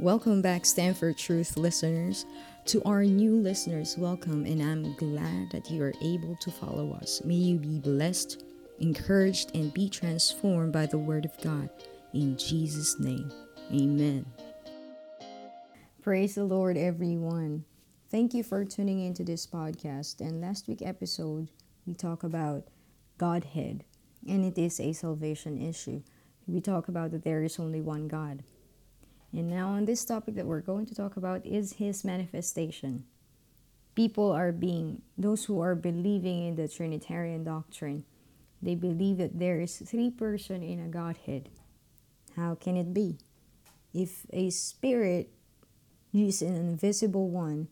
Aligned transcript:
Welcome 0.00 0.42
back, 0.42 0.64
Stanford 0.64 1.18
Truth 1.18 1.56
listeners. 1.56 2.24
To 2.66 2.80
our 2.84 3.02
new 3.02 3.34
listeners, 3.34 3.98
welcome, 3.98 4.46
and 4.46 4.62
I'm 4.62 4.94
glad 4.94 5.50
that 5.50 5.72
you 5.72 5.82
are 5.82 5.92
able 6.00 6.36
to 6.36 6.52
follow 6.52 6.92
us. 6.92 7.20
May 7.24 7.34
you 7.34 7.58
be 7.58 7.80
blessed, 7.80 8.44
encouraged, 8.78 9.56
and 9.56 9.74
be 9.74 9.88
transformed 9.88 10.72
by 10.72 10.86
the 10.86 10.98
Word 10.98 11.24
of 11.24 11.36
God. 11.42 11.68
In 12.14 12.38
Jesus' 12.38 13.00
name, 13.00 13.32
amen. 13.72 14.24
Praise 16.00 16.36
the 16.36 16.44
Lord, 16.44 16.76
everyone. 16.76 17.64
Thank 18.08 18.34
you 18.34 18.44
for 18.44 18.64
tuning 18.64 19.00
into 19.00 19.24
this 19.24 19.48
podcast. 19.48 20.20
And 20.20 20.40
last 20.40 20.68
week 20.68 20.80
episode, 20.80 21.48
we 21.86 21.94
talk 21.94 22.22
about 22.22 22.68
Godhead, 23.18 23.82
and 24.28 24.44
it 24.44 24.56
is 24.62 24.78
a 24.78 24.92
salvation 24.92 25.60
issue. 25.60 26.02
We 26.46 26.60
talk 26.60 26.86
about 26.86 27.10
that 27.10 27.24
there 27.24 27.42
is 27.42 27.58
only 27.58 27.80
one 27.80 28.06
God. 28.06 28.44
And 29.32 29.48
now, 29.48 29.68
on 29.70 29.84
this 29.84 30.04
topic 30.04 30.36
that 30.36 30.46
we're 30.46 30.60
going 30.60 30.86
to 30.86 30.94
talk 30.94 31.16
about 31.16 31.44
is 31.44 31.74
His 31.74 32.04
manifestation. 32.04 33.04
People 33.94 34.32
are 34.32 34.52
being, 34.52 35.02
those 35.18 35.44
who 35.44 35.60
are 35.60 35.74
believing 35.74 36.46
in 36.46 36.56
the 36.56 36.68
Trinitarian 36.68 37.44
doctrine, 37.44 38.04
they 38.62 38.74
believe 38.74 39.18
that 39.18 39.38
there 39.38 39.60
is 39.60 39.76
three 39.76 40.10
person 40.10 40.62
in 40.62 40.80
a 40.80 40.88
Godhead. 40.88 41.48
How 42.36 42.54
can 42.54 42.76
it 42.76 42.94
be? 42.94 43.18
If 43.92 44.26
a 44.32 44.50
spirit 44.50 45.30
is 46.12 46.42
an 46.42 46.54
invisible 46.54 47.28
one, 47.28 47.68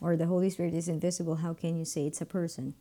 or 0.00 0.16
the 0.16 0.26
Holy 0.26 0.50
Spirit 0.50 0.74
is 0.74 0.88
invisible, 0.88 1.36
how 1.36 1.54
can 1.54 1.76
you 1.78 1.84
say 1.84 2.06
it's 2.06 2.20
a 2.20 2.26
person? 2.26 2.74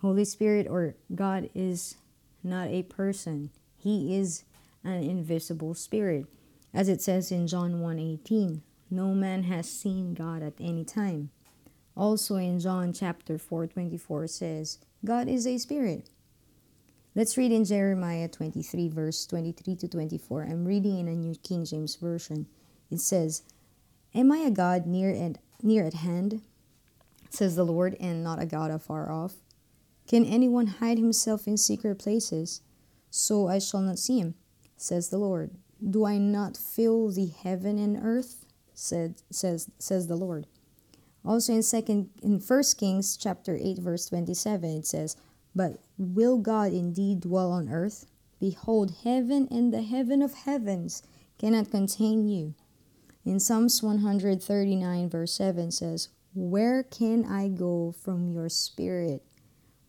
Holy 0.00 0.24
Spirit 0.24 0.66
or 0.68 0.94
God 1.14 1.50
is 1.54 1.96
not 2.44 2.68
a 2.68 2.82
person. 2.84 3.50
He 3.76 4.16
is 4.16 4.44
an 4.84 5.02
invisible 5.02 5.74
spirit. 5.74 6.26
As 6.74 6.88
it 6.88 7.00
says 7.00 7.30
in 7.30 7.46
John 7.46 7.80
1:18, 7.80 8.60
no 8.90 9.14
man 9.14 9.44
has 9.44 9.70
seen 9.70 10.12
God 10.12 10.42
at 10.42 10.60
any 10.60 10.84
time. 10.84 11.30
Also 11.96 12.34
in 12.34 12.58
John 12.58 12.92
chapter 12.92 13.38
4:24 13.38 14.28
says, 14.28 14.78
God 15.04 15.28
is 15.28 15.46
a 15.46 15.56
spirit. 15.58 16.10
Let's 17.14 17.36
read 17.36 17.52
in 17.52 17.64
Jeremiah 17.64 18.26
23 18.26 18.88
verse 18.88 19.24
23 19.24 19.76
to 19.76 19.88
24. 19.88 20.42
I'm 20.42 20.64
reading 20.64 20.98
in 20.98 21.06
a 21.06 21.14
New 21.14 21.36
King 21.36 21.64
James 21.64 21.94
version. 21.94 22.46
It 22.90 22.98
says, 22.98 23.42
Am 24.12 24.32
I 24.32 24.38
a 24.38 24.50
God 24.50 24.84
near 24.84 25.10
and 25.10 25.38
near 25.62 25.86
at 25.86 25.94
hand? 25.94 26.42
says 27.30 27.56
the 27.56 27.64
Lord, 27.64 27.96
and 28.00 28.22
not 28.22 28.40
a 28.40 28.46
God 28.46 28.70
afar 28.70 29.10
off. 29.10 29.34
Can 30.06 30.24
anyone 30.24 30.66
hide 30.66 30.98
himself 30.98 31.46
in 31.46 31.56
secret 31.56 31.98
places? 31.98 32.62
So 33.10 33.48
I 33.48 33.58
shall 33.58 33.80
not 33.80 33.98
see 33.98 34.18
him, 34.18 34.34
says 34.76 35.10
the 35.10 35.18
Lord. 35.18 35.52
Do 35.82 36.04
I 36.04 36.18
not 36.18 36.56
fill 36.56 37.10
the 37.10 37.26
heaven 37.26 37.78
and 37.78 37.98
earth? 38.02 38.46
Said, 38.74 39.22
says, 39.30 39.70
says 39.78 40.06
the 40.08 40.16
Lord. 40.16 40.46
Also 41.24 41.54
in 41.54 41.62
second 41.62 42.10
in 42.22 42.38
First 42.38 42.78
Kings 42.78 43.16
chapter 43.16 43.58
8 43.60 43.78
verse 43.78 44.06
27 44.06 44.78
it 44.78 44.86
says, 44.86 45.16
But 45.54 45.80
will 45.96 46.38
God 46.38 46.72
indeed 46.72 47.20
dwell 47.20 47.50
on 47.50 47.68
earth? 47.68 48.06
Behold, 48.40 48.94
heaven 49.04 49.48
and 49.50 49.72
the 49.72 49.82
heaven 49.82 50.20
of 50.20 50.34
heavens 50.34 51.02
cannot 51.38 51.70
contain 51.70 52.28
you. 52.28 52.54
In 53.24 53.40
Psalms 53.40 53.82
139 53.82 55.08
verse 55.08 55.32
7 55.32 55.70
says, 55.70 56.08
Where 56.34 56.82
can 56.82 57.24
I 57.24 57.48
go 57.48 57.92
from 57.92 58.28
your 58.28 58.50
spirit? 58.50 59.24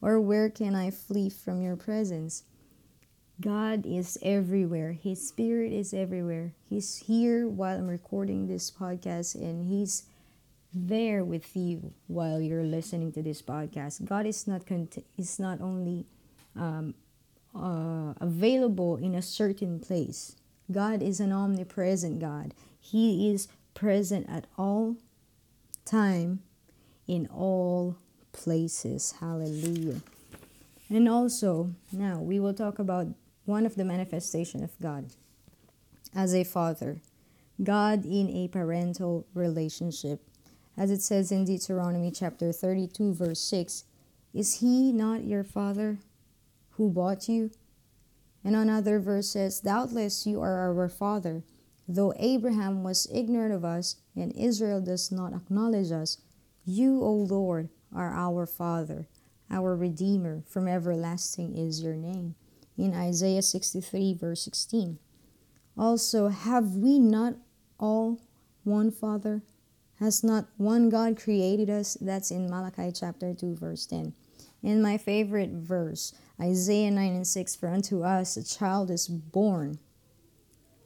Or 0.02 0.22
where 0.22 0.50
can 0.50 0.74
I 0.74 0.92
flee 0.92 1.30
from 1.30 1.62
your 1.62 1.76
presence? 1.76 2.44
God 3.42 3.86
is 3.86 4.18
everywhere. 4.22 4.94
His 4.94 5.28
spirit 5.28 5.74
is 5.74 5.94
everywhere. 5.94 6.54
He's 6.70 6.98
here 7.08 7.48
while 7.48 7.78
I'm 7.78 7.88
recording 7.88 8.48
this 8.48 8.72
podcast 8.72 9.36
and 9.36 9.68
he's 9.68 10.04
there 10.74 11.24
with 11.24 11.56
you 11.56 11.94
while 12.08 12.40
you're 12.40 12.64
listening 12.64 13.12
to 13.14 13.22
this 13.22 13.42
podcast. 13.42 14.06
God 14.06 14.26
is 14.26 14.48
not 14.48 14.66
cont- 14.66 15.04
is 15.18 15.38
not 15.38 15.60
only 15.60 16.06
um, 16.56 16.96
uh, 17.54 18.14
available 18.22 18.96
in 18.96 19.16
a 19.16 19.22
certain 19.22 19.80
place. 19.80 20.38
God 20.72 21.02
is 21.02 21.20
an 21.20 21.32
omnipresent 21.32 22.20
God. 22.20 22.54
He 22.80 23.30
is 23.30 23.50
present 23.74 24.30
at 24.30 24.48
all 24.58 24.96
time 25.84 26.40
in 27.08 27.28
all 27.28 27.98
places. 28.32 29.16
Hallelujah. 29.20 30.02
And 30.90 31.10
also, 31.10 31.74
now 31.92 32.20
we 32.20 32.40
will 32.40 32.54
talk 32.54 32.80
about 32.80 33.08
one 33.46 33.66
of 33.66 33.76
the 33.76 33.86
manifestation 33.86 34.64
of 34.64 34.72
God 34.82 35.12
as 36.16 36.34
a 36.34 36.44
father, 36.44 37.02
God 37.64 38.06
in 38.06 38.30
a 38.30 38.48
parental 38.48 39.28
relationship. 39.34 40.22
As 40.78 40.92
it 40.92 41.02
says 41.02 41.32
in 41.32 41.46
Deuteronomy 41.46 42.12
chapter 42.12 42.52
32 42.52 43.14
verse 43.14 43.40
6, 43.42 43.84
is 44.34 44.60
he 44.60 44.92
not 44.92 45.24
your 45.24 45.44
father 45.44 46.00
who 46.72 46.90
bought 46.90 47.30
you? 47.30 47.52
And 48.44 48.56
another 48.56 49.00
verse 49.00 49.30
says, 49.30 49.60
Doubtless 49.60 50.26
you 50.28 50.42
are 50.42 50.70
our 50.70 50.90
father, 50.90 51.44
though 51.88 52.14
Abraham 52.18 52.84
was 52.84 53.08
ignorant 53.14 53.54
of 53.54 53.64
us 53.64 53.98
and 54.16 54.36
Israel 54.36 54.82
does 54.82 55.12
not 55.12 55.34
acknowledge 55.34 55.92
us. 55.92 56.18
You, 56.66 57.02
O 57.02 57.12
Lord, 57.12 57.70
are 57.94 58.12
our 58.12 58.46
father, 58.46 59.08
our 59.52 59.76
redeemer, 59.76 60.44
from 60.48 60.68
everlasting 60.68 61.56
is 61.56 61.84
your 61.84 61.96
name 61.96 62.36
in 62.78 62.94
Isaiah 62.94 63.42
63, 63.42 64.14
verse 64.14 64.44
16. 64.44 65.00
Also, 65.78 66.30
have 66.30 66.76
we 66.76 67.00
not 67.00 67.36
all 67.80 68.20
one 68.64 68.92
Father? 68.92 69.42
Has 70.00 70.24
not 70.24 70.48
one 70.58 70.90
God 70.90 71.18
created 71.18 71.70
us? 71.70 71.98
That's 72.00 72.32
in 72.32 72.50
Malachi 72.50 72.92
chapter 72.92 73.34
2, 73.34 73.56
verse 73.56 73.86
10. 73.86 74.14
And 74.64 74.82
my 74.82 74.98
favorite 74.98 75.52
verse, 75.52 76.14
Isaiah 76.40 76.92
9 76.92 77.16
and 77.16 77.28
6 77.28 77.56
For 77.56 77.70
unto 77.70 78.04
us 78.04 78.36
a 78.36 78.44
child 78.44 78.90
is 78.90 79.08
born, 79.08 79.80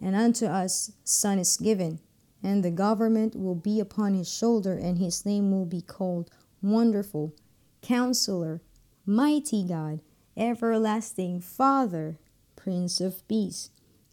and 0.02 0.16
unto 0.16 0.46
us 0.46 0.92
son 1.04 1.40
is 1.40 1.58
given, 1.58 2.00
and 2.44 2.64
the 2.64 2.72
government 2.72 3.36
will 3.36 3.56
be 3.56 3.80
upon 3.80 4.14
his 4.14 4.32
shoulder, 4.32 4.74
and 4.74 4.98
his 4.98 5.26
name 5.26 5.52
will 5.52 5.66
be 5.66 5.82
called 5.82 6.30
Wonderful, 6.62 7.34
Counselor, 7.82 8.62
Mighty 9.06 9.64
God 9.64 10.02
everlasting 10.40 11.42
Father, 11.42 12.18
Prince 12.56 13.02
of 13.02 13.28
Peace. 13.28 13.70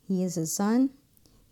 He 0.06 0.24
is 0.24 0.36
a 0.36 0.46
Son, 0.46 0.90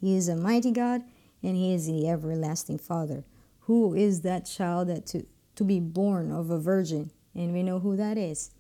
He 0.01 0.17
is 0.17 0.29
a 0.29 0.37
mighty 0.37 0.73
God, 0.73 1.03
and 1.43 1.57
He 1.57 1.73
is 1.73 1.87
the 1.87 2.09
everlasting 2.09 2.79
Father. 2.79 3.25
Who 3.61 3.95
is 3.95 4.23
that 4.23 4.47
child 4.47 4.89
that 4.89 5.07
to, 5.07 5.25
to 5.55 5.65
be 5.65 5.81
born 5.81 6.33
of 6.33 6.51
a 6.51 6.59
virgin? 6.59 7.11
And 7.35 7.53
we 7.53 7.63
know 7.63 7.79
who 7.79 7.97
that 7.97 8.19
is. 8.19 8.51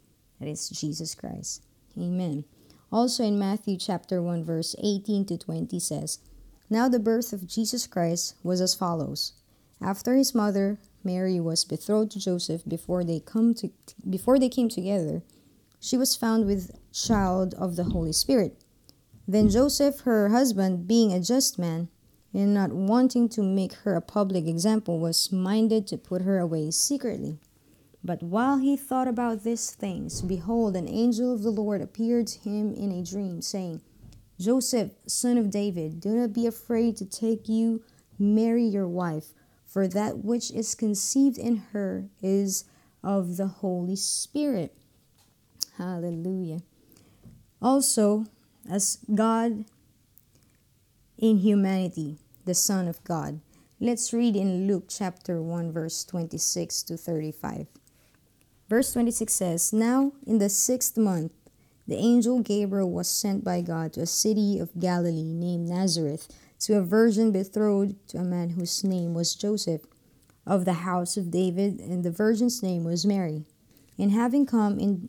That 0.40 0.48
is 0.48 0.68
Jesus 0.70 1.14
Christ. 1.14 1.62
Amen. 1.98 2.44
Also 2.90 3.24
in 3.24 3.38
Matthew 3.38 3.76
chapter 3.76 4.22
1 4.22 4.44
verse 4.44 4.76
18 4.82 5.26
to 5.26 5.38
20 5.38 5.78
says, 5.80 6.20
Now 6.70 6.88
the 6.88 6.98
birth 6.98 7.32
of 7.32 7.46
Jesus 7.46 7.86
Christ 7.86 8.36
was 8.42 8.60
as 8.60 8.74
follows. 8.74 9.32
After 9.80 10.14
his 10.14 10.34
mother 10.34 10.78
Mary 11.02 11.38
was 11.38 11.64
betrothed 11.64 12.12
to 12.12 12.20
Joseph 12.20 12.62
before 12.66 13.04
they 13.04 13.20
come 13.20 13.52
to 13.54 13.70
before 14.08 14.38
they 14.38 14.48
came 14.48 14.68
together, 14.68 15.22
she 15.84 15.98
was 15.98 16.16
found 16.16 16.46
with 16.46 16.80
child 16.94 17.52
of 17.58 17.76
the 17.76 17.84
Holy 17.84 18.12
Spirit. 18.12 18.56
Then 19.28 19.50
Joseph, 19.50 20.00
her 20.00 20.30
husband, 20.30 20.88
being 20.88 21.12
a 21.12 21.20
just 21.20 21.58
man, 21.58 21.88
and 22.32 22.54
not 22.54 22.72
wanting 22.72 23.28
to 23.28 23.42
make 23.42 23.74
her 23.84 23.94
a 23.94 24.00
public 24.00 24.46
example, 24.46 24.98
was 24.98 25.30
minded 25.30 25.86
to 25.88 25.98
put 25.98 26.22
her 26.22 26.38
away 26.38 26.70
secretly. 26.70 27.38
But 28.02 28.22
while 28.22 28.56
he 28.56 28.78
thought 28.78 29.08
about 29.08 29.44
these 29.44 29.72
things, 29.72 30.22
behold, 30.22 30.74
an 30.74 30.88
angel 30.88 31.34
of 31.34 31.42
the 31.42 31.50
Lord 31.50 31.82
appeared 31.82 32.28
to 32.28 32.38
him 32.38 32.72
in 32.72 32.90
a 32.90 33.04
dream, 33.04 33.42
saying, 33.42 33.82
Joseph, 34.40 34.92
son 35.06 35.36
of 35.36 35.50
David, 35.50 36.00
do 36.00 36.08
not 36.08 36.32
be 36.32 36.46
afraid 36.46 36.96
to 36.96 37.04
take 37.04 37.46
you 37.46 37.82
Mary 38.18 38.64
your 38.64 38.88
wife, 38.88 39.34
for 39.66 39.86
that 39.88 40.24
which 40.24 40.50
is 40.50 40.74
conceived 40.74 41.36
in 41.36 41.56
her 41.72 42.08
is 42.22 42.64
of 43.02 43.36
the 43.36 43.48
Holy 43.48 43.96
Spirit. 43.96 44.74
Hallelujah. 45.78 46.60
Also, 47.60 48.26
as 48.70 48.98
God 49.12 49.64
in 51.18 51.38
humanity, 51.38 52.18
the 52.44 52.54
Son 52.54 52.88
of 52.88 53.02
God. 53.04 53.40
Let's 53.80 54.12
read 54.12 54.36
in 54.36 54.66
Luke 54.66 54.84
chapter 54.88 55.40
1, 55.40 55.72
verse 55.72 56.04
26 56.04 56.82
to 56.84 56.96
35. 56.96 57.66
Verse 58.68 58.92
26 58.92 59.32
says, 59.32 59.72
Now 59.72 60.12
in 60.26 60.38
the 60.38 60.48
sixth 60.48 60.96
month, 60.96 61.32
the 61.86 61.96
angel 61.96 62.40
Gabriel 62.40 62.90
was 62.90 63.08
sent 63.08 63.44
by 63.44 63.60
God 63.60 63.92
to 63.92 64.02
a 64.02 64.06
city 64.06 64.58
of 64.58 64.78
Galilee 64.78 65.32
named 65.32 65.68
Nazareth 65.68 66.28
to 66.60 66.78
a 66.78 66.82
virgin 66.82 67.30
betrothed 67.30 67.96
to 68.08 68.18
a 68.18 68.24
man 68.24 68.50
whose 68.50 68.82
name 68.82 69.12
was 69.12 69.34
Joseph 69.34 69.82
of 70.46 70.64
the 70.64 70.84
house 70.84 71.16
of 71.16 71.30
David, 71.30 71.80
and 71.80 72.04
the 72.04 72.10
virgin's 72.10 72.62
name 72.62 72.84
was 72.84 73.04
Mary. 73.04 73.44
And 73.98 74.10
having 74.10 74.46
come 74.46 74.78
in 74.78 75.08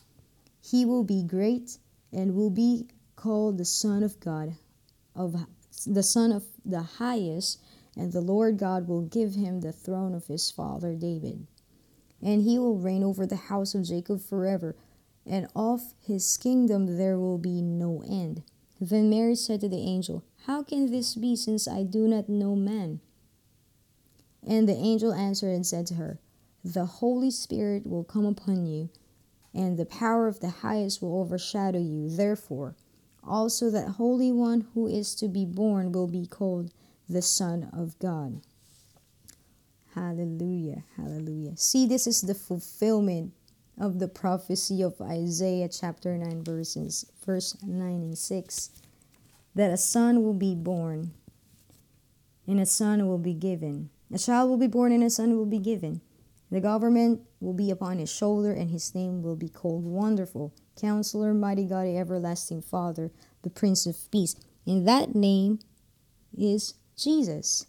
He 0.61 0.85
will 0.85 1.03
be 1.03 1.23
great 1.23 1.77
and 2.11 2.35
will 2.35 2.49
be 2.49 2.87
called 3.15 3.57
the 3.57 3.65
Son 3.65 4.03
of 4.03 4.19
God, 4.19 4.55
of 5.15 5.35
the 5.85 6.03
Son 6.03 6.31
of 6.31 6.45
the 6.63 6.81
Highest, 6.81 7.59
and 7.95 8.11
the 8.11 8.21
Lord 8.21 8.57
God 8.57 8.87
will 8.87 9.01
give 9.01 9.35
him 9.35 9.61
the 9.61 9.71
throne 9.71 10.13
of 10.13 10.27
his 10.27 10.51
father 10.51 10.95
David. 10.95 11.47
And 12.21 12.43
he 12.43 12.59
will 12.59 12.77
reign 12.77 13.03
over 13.03 13.25
the 13.25 13.35
house 13.35 13.73
of 13.73 13.85
Jacob 13.85 14.21
forever, 14.21 14.75
and 15.25 15.47
of 15.55 15.93
his 15.99 16.37
kingdom 16.37 16.97
there 16.97 17.17
will 17.17 17.37
be 17.37 17.61
no 17.61 18.03
end. 18.07 18.43
Then 18.79 19.09
Mary 19.09 19.35
said 19.35 19.61
to 19.61 19.69
the 19.69 19.81
angel, 19.81 20.23
How 20.45 20.63
can 20.63 20.91
this 20.91 21.15
be, 21.15 21.35
since 21.35 21.67
I 21.67 21.83
do 21.83 22.07
not 22.07 22.29
know 22.29 22.55
man? 22.55 22.99
And 24.47 24.67
the 24.67 24.75
angel 24.75 25.13
answered 25.13 25.53
and 25.53 25.65
said 25.65 25.85
to 25.87 25.95
her, 25.95 26.19
The 26.63 26.85
Holy 26.85 27.29
Spirit 27.29 27.85
will 27.85 28.03
come 28.03 28.25
upon 28.25 28.65
you, 28.65 28.89
and 29.53 29.77
the 29.77 29.85
power 29.85 30.27
of 30.27 30.39
the 30.39 30.49
highest 30.49 31.01
will 31.01 31.19
overshadow 31.19 31.79
you. 31.79 32.09
Therefore, 32.09 32.75
also 33.23 33.69
that 33.69 33.89
Holy 33.89 34.31
One 34.31 34.67
who 34.73 34.87
is 34.87 35.15
to 35.15 35.27
be 35.27 35.45
born 35.45 35.91
will 35.91 36.07
be 36.07 36.25
called 36.25 36.71
the 37.07 37.21
Son 37.21 37.69
of 37.73 37.97
God. 37.99 38.41
Hallelujah. 39.93 40.83
Hallelujah. 40.95 41.57
See, 41.57 41.85
this 41.85 42.07
is 42.07 42.21
the 42.21 42.33
fulfillment 42.33 43.33
of 43.77 43.99
the 43.99 44.07
prophecy 44.07 44.81
of 44.81 45.01
Isaiah 45.01 45.67
chapter 45.67 46.17
9 46.17 46.43
verses 46.43 47.05
verse 47.25 47.57
9 47.63 47.81
and 47.81 48.17
6 48.17 48.69
that 49.55 49.71
a 49.71 49.77
son 49.77 50.23
will 50.23 50.33
be 50.33 50.55
born 50.55 51.11
and 52.45 52.59
a 52.59 52.65
son 52.65 53.07
will 53.07 53.17
be 53.17 53.33
given 53.33 53.89
a 54.13 54.17
child 54.17 54.49
will 54.49 54.57
be 54.57 54.67
born 54.67 54.91
and 54.91 55.03
a 55.03 55.09
son 55.09 55.37
will 55.37 55.45
be 55.45 55.59
given. 55.59 56.01
The 56.51 56.59
government 56.59 57.21
will 57.39 57.53
be 57.53 57.71
upon 57.71 57.97
his 57.97 58.11
shoulder, 58.13 58.51
and 58.51 58.69
his 58.69 58.93
name 58.93 59.23
will 59.23 59.37
be 59.37 59.47
called 59.47 59.85
Wonderful, 59.85 60.53
Counselor, 60.79 61.33
Mighty 61.33 61.65
God, 61.65 61.87
Everlasting 61.87 62.61
Father, 62.61 63.09
the 63.41 63.49
Prince 63.49 63.85
of 63.85 64.11
Peace. 64.11 64.35
And 64.67 64.85
that 64.85 65.15
name 65.15 65.59
is 66.37 66.73
Jesus. 66.97 67.65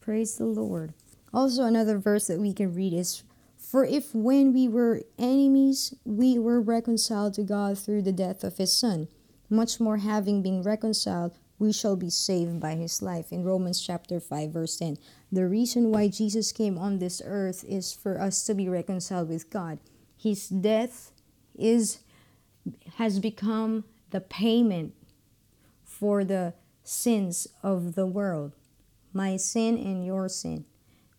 Praise 0.00 0.36
the 0.36 0.46
Lord. 0.46 0.94
Also, 1.32 1.64
another 1.64 1.98
verse 1.98 2.28
that 2.28 2.40
we 2.40 2.52
can 2.52 2.72
read 2.72 2.92
is 2.92 3.24
For 3.58 3.84
if 3.84 4.14
when 4.14 4.52
we 4.52 4.68
were 4.68 5.02
enemies, 5.18 5.92
we 6.04 6.38
were 6.38 6.60
reconciled 6.60 7.34
to 7.34 7.42
God 7.42 7.78
through 7.78 8.02
the 8.02 8.12
death 8.12 8.44
of 8.44 8.58
his 8.58 8.76
Son, 8.76 9.08
much 9.50 9.80
more 9.80 9.96
having 9.96 10.40
been 10.40 10.62
reconciled, 10.62 11.36
we 11.58 11.72
shall 11.72 11.96
be 11.96 12.10
saved 12.10 12.60
by 12.60 12.74
his 12.74 13.00
life. 13.00 13.32
In 13.32 13.44
Romans 13.44 13.80
chapter 13.80 14.20
5, 14.20 14.50
verse 14.50 14.76
10. 14.76 14.98
The 15.30 15.46
reason 15.46 15.90
why 15.90 16.08
Jesus 16.08 16.52
came 16.52 16.78
on 16.78 16.98
this 16.98 17.22
earth 17.24 17.64
is 17.66 17.92
for 17.92 18.20
us 18.20 18.44
to 18.44 18.54
be 18.54 18.68
reconciled 18.68 19.28
with 19.28 19.50
God. 19.50 19.78
His 20.16 20.48
death 20.48 21.12
is 21.56 22.00
has 22.96 23.20
become 23.20 23.84
the 24.10 24.20
payment 24.20 24.94
for 25.84 26.24
the 26.24 26.54
sins 26.82 27.46
of 27.62 27.94
the 27.94 28.06
world. 28.06 28.52
My 29.12 29.36
sin 29.36 29.76
and 29.76 30.04
your 30.04 30.28
sin. 30.28 30.64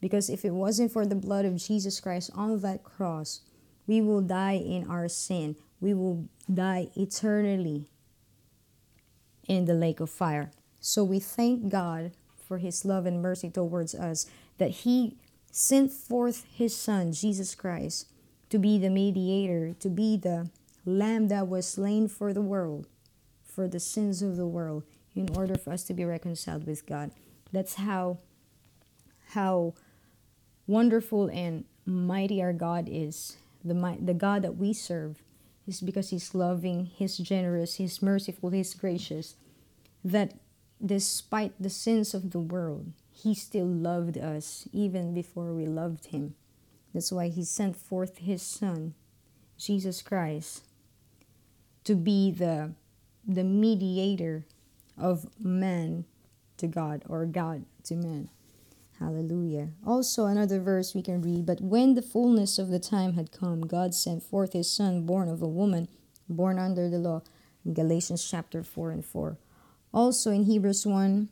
Because 0.01 0.29
if 0.29 0.43
it 0.43 0.53
wasn't 0.53 0.91
for 0.91 1.05
the 1.05 1.15
blood 1.15 1.45
of 1.45 1.55
Jesus 1.55 1.99
Christ 1.99 2.31
on 2.35 2.59
that 2.61 2.83
cross, 2.83 3.41
we 3.87 4.01
will 4.01 4.21
die 4.21 4.57
in 4.57 4.89
our 4.89 5.07
sin. 5.07 5.55
We 5.79 5.93
will 5.93 6.27
die 6.51 6.89
eternally 6.95 7.89
in 9.47 9.65
the 9.65 9.73
lake 9.73 9.99
of 9.99 10.09
fire. 10.09 10.51
So 10.79 11.03
we 11.03 11.19
thank 11.19 11.69
God 11.69 12.11
for 12.47 12.57
his 12.59 12.85
love 12.85 13.05
and 13.05 13.21
mercy 13.21 13.49
towards 13.49 13.95
us, 13.95 14.27
that 14.57 14.69
he 14.69 15.17
sent 15.51 15.91
forth 15.91 16.45
his 16.53 16.75
son, 16.75 17.11
Jesus 17.11 17.55
Christ, 17.55 18.07
to 18.49 18.59
be 18.59 18.77
the 18.77 18.89
mediator, 18.89 19.73
to 19.79 19.89
be 19.89 20.17
the 20.17 20.49
lamb 20.85 21.27
that 21.29 21.47
was 21.47 21.67
slain 21.67 22.07
for 22.07 22.33
the 22.33 22.41
world, 22.41 22.87
for 23.43 23.67
the 23.67 23.79
sins 23.79 24.21
of 24.21 24.35
the 24.35 24.45
world, 24.45 24.83
in 25.15 25.35
order 25.35 25.57
for 25.57 25.71
us 25.71 25.83
to 25.85 25.93
be 25.93 26.05
reconciled 26.05 26.67
with 26.67 26.85
God. 26.85 27.11
That's 27.51 27.75
how 27.75 28.19
how 29.29 29.73
wonderful 30.67 31.29
and 31.29 31.65
mighty 31.85 32.41
our 32.41 32.53
God 32.53 32.87
is. 32.91 33.37
The 33.63 33.97
the 33.99 34.13
God 34.13 34.43
that 34.43 34.57
we 34.57 34.73
serve 34.73 35.23
is 35.67 35.81
because 35.81 36.09
he's 36.09 36.35
loving, 36.35 36.85
he's 36.85 37.17
generous, 37.17 37.75
he's 37.75 38.01
merciful, 38.01 38.49
he's 38.51 38.73
gracious. 38.73 39.35
That 40.03 40.33
despite 40.83 41.53
the 41.59 41.69
sins 41.69 42.13
of 42.13 42.31
the 42.31 42.39
world, 42.39 42.91
he 43.11 43.33
still 43.33 43.65
loved 43.67 44.17
us 44.17 44.67
even 44.71 45.13
before 45.13 45.53
we 45.53 45.65
loved 45.65 46.07
him. 46.07 46.35
That's 46.93 47.11
why 47.11 47.29
he 47.29 47.43
sent 47.43 47.75
forth 47.75 48.19
his 48.19 48.41
son, 48.41 48.93
Jesus 49.57 50.01
Christ, 50.01 50.63
to 51.83 51.95
be 51.95 52.31
the 52.31 52.73
the 53.27 53.43
mediator 53.43 54.45
of 54.97 55.27
man 55.43 56.05
to 56.57 56.67
God 56.67 57.03
or 57.09 57.25
God 57.25 57.65
to 57.85 57.95
man. 57.95 58.29
Hallelujah. 58.99 59.69
Also, 59.85 60.25
another 60.25 60.59
verse 60.59 60.95
we 60.95 61.01
can 61.01 61.21
read 61.21 61.45
But 61.45 61.61
when 61.61 61.95
the 61.95 62.01
fullness 62.01 62.57
of 62.57 62.69
the 62.69 62.79
time 62.79 63.13
had 63.13 63.31
come, 63.31 63.61
God 63.61 63.93
sent 63.93 64.23
forth 64.23 64.53
his 64.53 64.71
Son, 64.71 65.05
born 65.05 65.27
of 65.27 65.41
a 65.41 65.47
woman, 65.47 65.89
born 66.29 66.57
under 66.57 66.89
the 66.89 66.97
law. 66.97 67.21
Galatians 67.71 68.27
chapter 68.29 68.63
4 68.63 68.91
and 68.91 69.05
4. 69.05 69.37
Also 69.93 70.31
in 70.31 70.43
Hebrews 70.43 70.85
1, 70.85 71.29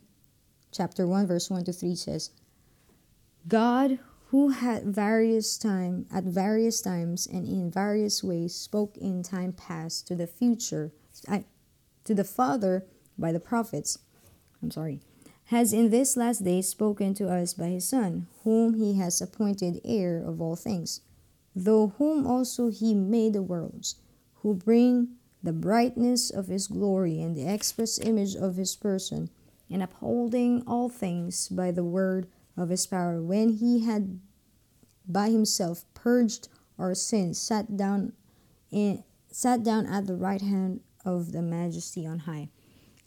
chapter 0.72 1.06
1, 1.06 1.26
verse 1.26 1.48
1 1.48 1.64
to 1.64 1.72
3 1.72 1.94
says, 1.94 2.30
God 3.46 3.98
who 4.28 4.48
had 4.48 4.84
various 4.84 5.56
time 5.56 6.06
at 6.12 6.24
various 6.24 6.82
times 6.82 7.26
and 7.26 7.46
in 7.46 7.70
various 7.70 8.24
ways 8.24 8.54
spoke 8.54 8.96
in 8.96 9.22
time 9.22 9.52
past 9.52 10.08
to 10.08 10.16
the 10.16 10.26
future 10.26 10.90
to 12.04 12.14
the 12.14 12.24
Father 12.24 12.84
by 13.16 13.30
the 13.30 13.38
prophets. 13.38 13.98
I'm 14.60 14.72
sorry. 14.72 15.00
Has 15.48 15.74
in 15.74 15.90
this 15.90 16.16
last 16.16 16.42
day 16.42 16.62
spoken 16.62 17.12
to 17.14 17.28
us 17.28 17.52
by 17.52 17.68
his 17.68 17.86
Son, 17.86 18.28
whom 18.44 18.74
he 18.74 18.94
has 18.94 19.20
appointed 19.20 19.80
heir 19.84 20.22
of 20.22 20.40
all 20.40 20.56
things, 20.56 21.02
though 21.54 21.88
whom 21.98 22.26
also 22.26 22.70
he 22.70 22.94
made 22.94 23.34
the 23.34 23.42
worlds, 23.42 23.96
who 24.36 24.54
bring 24.54 25.16
the 25.42 25.52
brightness 25.52 26.30
of 26.30 26.46
his 26.46 26.66
glory 26.66 27.20
and 27.20 27.36
the 27.36 27.46
express 27.46 27.98
image 27.98 28.34
of 28.34 28.56
his 28.56 28.74
person, 28.74 29.28
and 29.70 29.82
upholding 29.82 30.62
all 30.66 30.88
things 30.88 31.48
by 31.50 31.70
the 31.70 31.84
word 31.84 32.26
of 32.56 32.70
his 32.70 32.86
power, 32.86 33.20
when 33.22 33.50
he 33.50 33.80
had 33.84 34.18
by 35.06 35.28
himself 35.28 35.84
purged 35.92 36.48
our 36.78 36.94
sins, 36.94 37.38
sat 37.38 37.76
down 37.76 38.14
in, 38.70 39.04
sat 39.30 39.62
down 39.62 39.84
at 39.86 40.06
the 40.06 40.16
right 40.16 40.40
hand 40.40 40.80
of 41.04 41.32
the 41.32 41.42
majesty 41.42 42.06
on 42.06 42.20
high. 42.20 42.48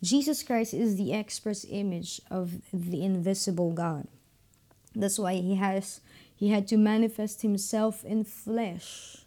Jesus 0.02 0.44
Christ 0.44 0.74
is 0.74 0.96
the 0.96 1.14
express 1.14 1.66
image 1.70 2.22
of 2.30 2.62
the 2.72 3.04
invisible 3.04 3.72
God. 3.72 4.08
That's 4.96 5.20
why 5.20 5.36
he 5.36 5.56
has 5.56 6.02
he 6.36 6.50
had 6.50 6.68
to 6.68 6.78
manifest 6.78 7.42
himself 7.42 8.06
in 8.06 8.24
flesh 8.24 9.26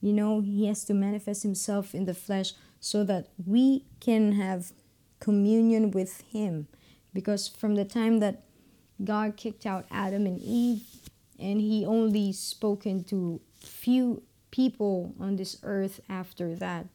you 0.00 0.12
know, 0.12 0.40
he 0.40 0.66
has 0.66 0.84
to 0.84 0.94
manifest 0.94 1.42
himself 1.42 1.94
in 1.94 2.04
the 2.04 2.14
flesh 2.14 2.52
so 2.80 3.02
that 3.04 3.26
we 3.44 3.84
can 4.00 4.32
have 4.32 4.72
communion 5.18 5.90
with 5.90 6.20
him. 6.32 6.68
Because 7.12 7.48
from 7.48 7.74
the 7.74 7.84
time 7.84 8.20
that 8.20 8.42
God 9.02 9.36
kicked 9.36 9.66
out 9.66 9.86
Adam 9.90 10.26
and 10.26 10.38
Eve, 10.38 10.84
and 11.38 11.60
he 11.60 11.84
only 11.84 12.32
spoken 12.32 13.04
to 13.04 13.40
few 13.60 14.22
people 14.50 15.14
on 15.18 15.36
this 15.36 15.58
earth 15.62 16.00
after 16.08 16.54
that. 16.54 16.86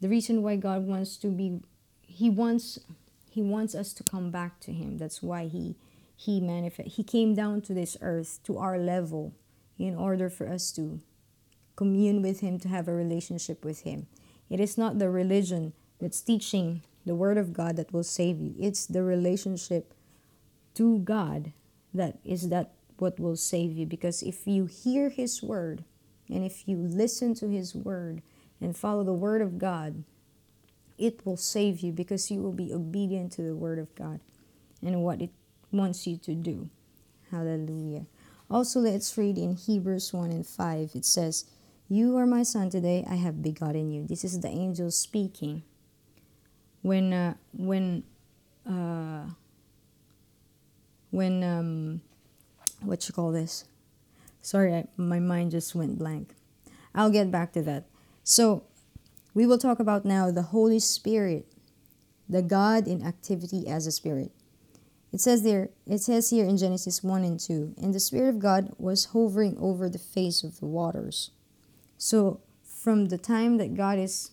The 0.00 0.08
reason 0.08 0.42
why 0.42 0.56
God 0.56 0.86
wants 0.86 1.16
to 1.18 1.28
be 1.28 1.60
he 2.02 2.30
wants 2.30 2.78
he 3.30 3.42
wants 3.42 3.74
us 3.74 3.92
to 3.94 4.02
come 4.02 4.30
back 4.30 4.60
to 4.60 4.72
him. 4.72 4.98
That's 4.98 5.22
why 5.22 5.46
he 5.46 5.76
he 6.16 6.40
manifest 6.40 6.90
he 6.90 7.02
came 7.02 7.34
down 7.34 7.60
to 7.62 7.74
this 7.74 7.96
earth 8.00 8.40
to 8.44 8.58
our 8.58 8.78
level 8.78 9.34
in 9.78 9.94
order 9.94 10.28
for 10.28 10.48
us 10.48 10.72
to 10.72 11.00
commune 11.78 12.20
with 12.22 12.40
Him, 12.40 12.58
to 12.58 12.68
have 12.68 12.88
a 12.88 12.92
relationship 12.92 13.64
with 13.64 13.82
Him. 13.82 14.08
It 14.50 14.58
is 14.58 14.76
not 14.76 14.98
the 14.98 15.08
religion 15.08 15.72
that's 16.00 16.20
teaching 16.20 16.82
the 17.06 17.14
Word 17.14 17.38
of 17.38 17.52
God 17.52 17.76
that 17.76 17.92
will 17.92 18.02
save 18.02 18.40
you, 18.40 18.54
it's 18.58 18.84
the 18.84 19.04
relationship 19.04 19.94
to 20.74 20.98
God 20.98 21.52
that 21.94 22.18
is 22.24 22.48
that 22.48 22.72
what 22.98 23.18
will 23.20 23.36
save 23.36 23.72
you. 23.72 23.86
Because 23.86 24.22
if 24.22 24.46
you 24.46 24.66
hear 24.66 25.08
His 25.08 25.40
Word 25.40 25.84
and 26.28 26.44
if 26.44 26.66
you 26.66 26.76
listen 26.76 27.32
to 27.34 27.48
His 27.48 27.74
Word 27.74 28.22
and 28.60 28.76
follow 28.76 29.04
the 29.04 29.12
Word 29.12 29.42
of 29.42 29.58
God, 29.58 30.04
it 30.98 31.24
will 31.24 31.36
save 31.36 31.80
you 31.80 31.92
because 31.92 32.30
you 32.30 32.42
will 32.42 32.52
be 32.52 32.74
obedient 32.74 33.32
to 33.32 33.42
the 33.42 33.54
word 33.54 33.78
of 33.78 33.94
God 33.94 34.20
and 34.82 35.02
what 35.02 35.22
it 35.22 35.30
wants 35.70 36.06
you 36.06 36.16
to 36.18 36.34
do. 36.34 36.68
Hallelujah. 37.30 38.06
Also, 38.50 38.80
let's 38.80 39.16
read 39.16 39.38
in 39.38 39.54
Hebrews 39.54 40.12
1 40.12 40.30
and 40.30 40.46
5. 40.46 40.90
It 40.94 41.04
says, 41.04 41.44
You 41.88 42.16
are 42.16 42.26
my 42.26 42.42
son 42.42 42.70
today, 42.70 43.04
I 43.08 43.16
have 43.16 43.42
begotten 43.42 43.90
you. 43.92 44.06
This 44.06 44.24
is 44.24 44.40
the 44.40 44.48
angel 44.48 44.90
speaking. 44.90 45.62
When, 46.82 47.12
uh, 47.12 47.34
when, 47.52 48.02
uh, 48.66 49.26
when, 51.10 51.42
um, 51.44 52.00
what 52.80 53.06
you 53.08 53.14
call 53.14 53.32
this? 53.32 53.66
Sorry, 54.40 54.74
I, 54.74 54.86
my 54.96 55.18
mind 55.18 55.50
just 55.50 55.74
went 55.74 55.98
blank. 55.98 56.34
I'll 56.94 57.10
get 57.10 57.30
back 57.30 57.52
to 57.52 57.62
that. 57.62 57.84
So, 58.30 58.64
we 59.32 59.46
will 59.46 59.56
talk 59.56 59.80
about 59.80 60.04
now 60.04 60.30
the 60.30 60.42
Holy 60.42 60.80
Spirit, 60.80 61.46
the 62.28 62.42
God 62.42 62.86
in 62.86 63.02
activity 63.02 63.66
as 63.66 63.86
a 63.86 63.90
spirit. 63.90 64.32
It 65.14 65.22
says 65.22 65.44
there, 65.44 65.70
it 65.86 66.02
says 66.02 66.28
here 66.28 66.44
in 66.44 66.58
Genesis 66.58 67.02
1 67.02 67.24
and 67.24 67.40
2, 67.40 67.76
and 67.78 67.94
the 67.94 67.98
Spirit 67.98 68.28
of 68.28 68.38
God 68.38 68.74
was 68.76 69.06
hovering 69.06 69.56
over 69.58 69.88
the 69.88 69.98
face 69.98 70.44
of 70.44 70.60
the 70.60 70.66
waters. 70.66 71.30
So 71.96 72.42
from 72.62 73.06
the 73.06 73.16
time 73.16 73.56
that 73.56 73.74
God 73.74 73.98
is 73.98 74.32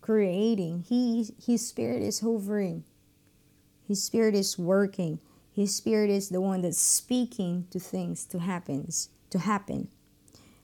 creating, 0.00 0.84
he 0.88 1.32
his 1.40 1.64
spirit 1.64 2.02
is 2.02 2.18
hovering. 2.18 2.82
His 3.86 4.02
spirit 4.02 4.34
is 4.34 4.58
working. 4.58 5.20
His 5.54 5.72
spirit 5.76 6.10
is 6.10 6.30
the 6.30 6.40
one 6.40 6.62
that's 6.62 6.80
speaking 6.80 7.68
to 7.70 7.78
things 7.78 8.24
to 8.24 8.40
happens 8.40 9.10
to 9.30 9.38
happen. 9.38 9.86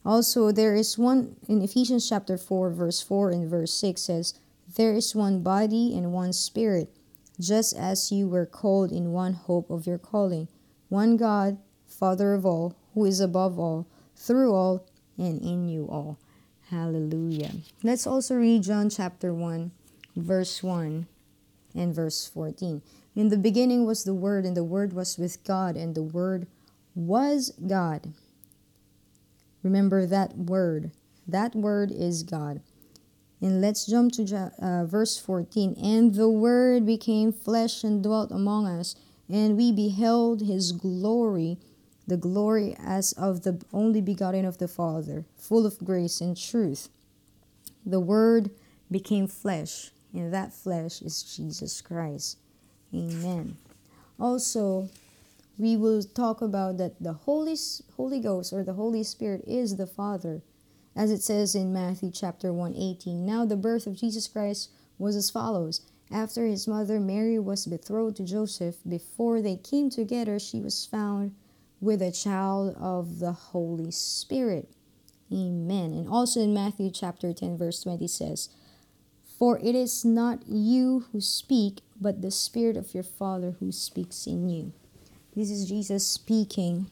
Also, 0.04 0.50
there 0.50 0.74
is 0.74 0.96
one 0.96 1.36
in 1.46 1.60
Ephesians 1.60 2.08
chapter 2.08 2.38
4, 2.38 2.70
verse 2.70 3.02
4 3.02 3.30
and 3.30 3.50
verse 3.50 3.72
6 3.74 4.00
says, 4.00 4.34
There 4.76 4.94
is 4.94 5.14
one 5.14 5.42
body 5.42 5.96
and 5.96 6.12
one 6.12 6.32
spirit, 6.32 6.90
just 7.38 7.76
as 7.76 8.10
you 8.10 8.26
were 8.26 8.46
called 8.46 8.92
in 8.92 9.12
one 9.12 9.34
hope 9.34 9.70
of 9.70 9.86
your 9.86 9.98
calling, 9.98 10.48
one 10.88 11.16
God, 11.16 11.58
Father 11.86 12.32
of 12.32 12.46
all, 12.46 12.76
who 12.94 13.04
is 13.04 13.20
above 13.20 13.58
all, 13.58 13.86
through 14.16 14.54
all, 14.54 14.86
and 15.18 15.40
in 15.42 15.68
you 15.68 15.86
all. 15.86 16.18
Hallelujah. 16.70 17.52
Let's 17.82 18.06
also 18.06 18.36
read 18.36 18.62
John 18.62 18.88
chapter 18.88 19.34
1, 19.34 19.70
verse 20.16 20.62
1 20.62 21.06
and 21.74 21.94
verse 21.94 22.26
14. 22.26 22.80
In 23.16 23.28
the 23.28 23.36
beginning 23.36 23.84
was 23.84 24.04
the 24.04 24.14
Word, 24.14 24.46
and 24.46 24.56
the 24.56 24.64
Word 24.64 24.92
was 24.92 25.18
with 25.18 25.42
God, 25.44 25.76
and 25.76 25.94
the 25.94 26.02
Word 26.02 26.46
was 26.94 27.52
God. 27.66 28.12
Remember 29.62 30.06
that 30.06 30.36
word. 30.36 30.90
That 31.26 31.54
word 31.54 31.92
is 31.92 32.22
God. 32.22 32.60
And 33.40 33.60
let's 33.60 33.86
jump 33.86 34.12
to 34.12 34.52
uh, 34.60 34.84
verse 34.84 35.18
14. 35.18 35.74
And 35.82 36.14
the 36.14 36.28
Word 36.28 36.84
became 36.84 37.32
flesh 37.32 37.82
and 37.82 38.02
dwelt 38.02 38.30
among 38.30 38.66
us, 38.66 38.94
and 39.28 39.56
we 39.56 39.72
beheld 39.72 40.42
his 40.42 40.72
glory, 40.72 41.58
the 42.06 42.18
glory 42.18 42.76
as 42.78 43.12
of 43.12 43.42
the 43.42 43.62
only 43.72 44.02
begotten 44.02 44.44
of 44.44 44.58
the 44.58 44.68
Father, 44.68 45.24
full 45.38 45.64
of 45.64 45.78
grace 45.78 46.20
and 46.20 46.36
truth. 46.36 46.90
The 47.86 48.00
Word 48.00 48.50
became 48.90 49.26
flesh, 49.26 49.90
and 50.12 50.34
that 50.34 50.52
flesh 50.52 51.00
is 51.00 51.22
Jesus 51.22 51.80
Christ. 51.80 52.36
Amen. 52.92 53.56
Also, 54.18 54.90
we 55.60 55.76
will 55.76 56.02
talk 56.02 56.40
about 56.40 56.78
that 56.78 57.02
the 57.02 57.12
Holy 57.12 57.56
Holy 57.96 58.18
Ghost 58.18 58.50
or 58.50 58.64
the 58.64 58.72
Holy 58.72 59.02
Spirit 59.02 59.44
is 59.46 59.76
the 59.76 59.86
Father 59.86 60.40
as 60.96 61.10
it 61.10 61.22
says 61.22 61.54
in 61.54 61.72
Matthew 61.72 62.10
chapter 62.10 62.50
118. 62.50 63.26
Now 63.26 63.44
the 63.44 63.56
birth 63.56 63.86
of 63.86 63.94
Jesus 63.96 64.26
Christ 64.26 64.70
was 64.98 65.16
as 65.16 65.30
follows. 65.30 65.82
After 66.10 66.46
his 66.46 66.66
mother 66.66 66.98
Mary 66.98 67.38
was 67.38 67.66
betrothed 67.66 68.16
to 68.16 68.24
Joseph, 68.24 68.76
before 68.88 69.42
they 69.42 69.56
came 69.56 69.90
together, 69.90 70.38
she 70.38 70.60
was 70.60 70.86
found 70.86 71.34
with 71.78 72.00
a 72.00 72.10
child 72.10 72.74
of 72.78 73.18
the 73.18 73.32
Holy 73.32 73.90
Spirit. 73.90 74.70
Amen. 75.30 75.92
And 75.92 76.08
also 76.08 76.40
in 76.40 76.54
Matthew 76.54 76.90
chapter 76.90 77.32
10, 77.34 77.58
verse 77.58 77.82
20 77.82 78.08
says, 78.08 78.48
For 79.38 79.58
it 79.58 79.74
is 79.74 80.06
not 80.06 80.48
you 80.48 81.04
who 81.12 81.20
speak, 81.20 81.80
but 82.00 82.22
the 82.22 82.30
Spirit 82.30 82.78
of 82.78 82.94
your 82.94 83.04
Father 83.04 83.56
who 83.60 83.70
speaks 83.70 84.26
in 84.26 84.48
you. 84.48 84.72
This 85.34 85.50
is 85.50 85.68
Jesus 85.68 86.06
speaking 86.06 86.90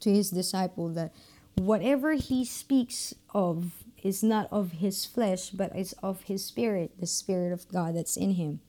to 0.00 0.10
his 0.10 0.30
disciple 0.30 0.88
that 0.90 1.12
whatever 1.56 2.12
he 2.12 2.44
speaks 2.44 3.14
of 3.34 3.72
is 4.02 4.22
not 4.22 4.48
of 4.50 4.72
his 4.72 5.04
flesh, 5.04 5.50
but 5.50 5.76
is 5.76 5.94
of 6.02 6.22
his 6.22 6.44
spirit, 6.44 6.92
the 6.98 7.06
spirit 7.06 7.52
of 7.52 7.68
God 7.68 7.96
that's 7.96 8.16
in 8.16 8.34
him. 8.34 8.60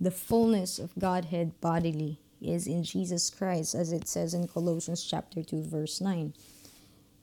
The 0.00 0.10
fullness 0.10 0.78
of 0.78 0.98
Godhead 0.98 1.60
bodily 1.60 2.18
is 2.40 2.66
in 2.66 2.84
Jesus 2.84 3.30
Christ, 3.30 3.74
as 3.74 3.92
it 3.92 4.06
says 4.06 4.34
in 4.34 4.46
Colossians 4.46 5.02
chapter 5.02 5.42
2, 5.42 5.62
verse 5.62 6.00
9. 6.00 6.34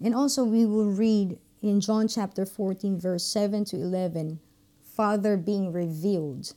And 0.04 0.16
also 0.16 0.44
we 0.44 0.66
will 0.66 0.92
read 0.92 1.38
in 1.62 1.80
John 1.80 2.08
chapter 2.08 2.46
14, 2.46 3.00
verse 3.00 3.24
7 3.24 3.64
to 3.66 3.78
11, 3.78 4.40
Father 4.82 5.38
being 5.38 5.72
revealed. 5.72 6.54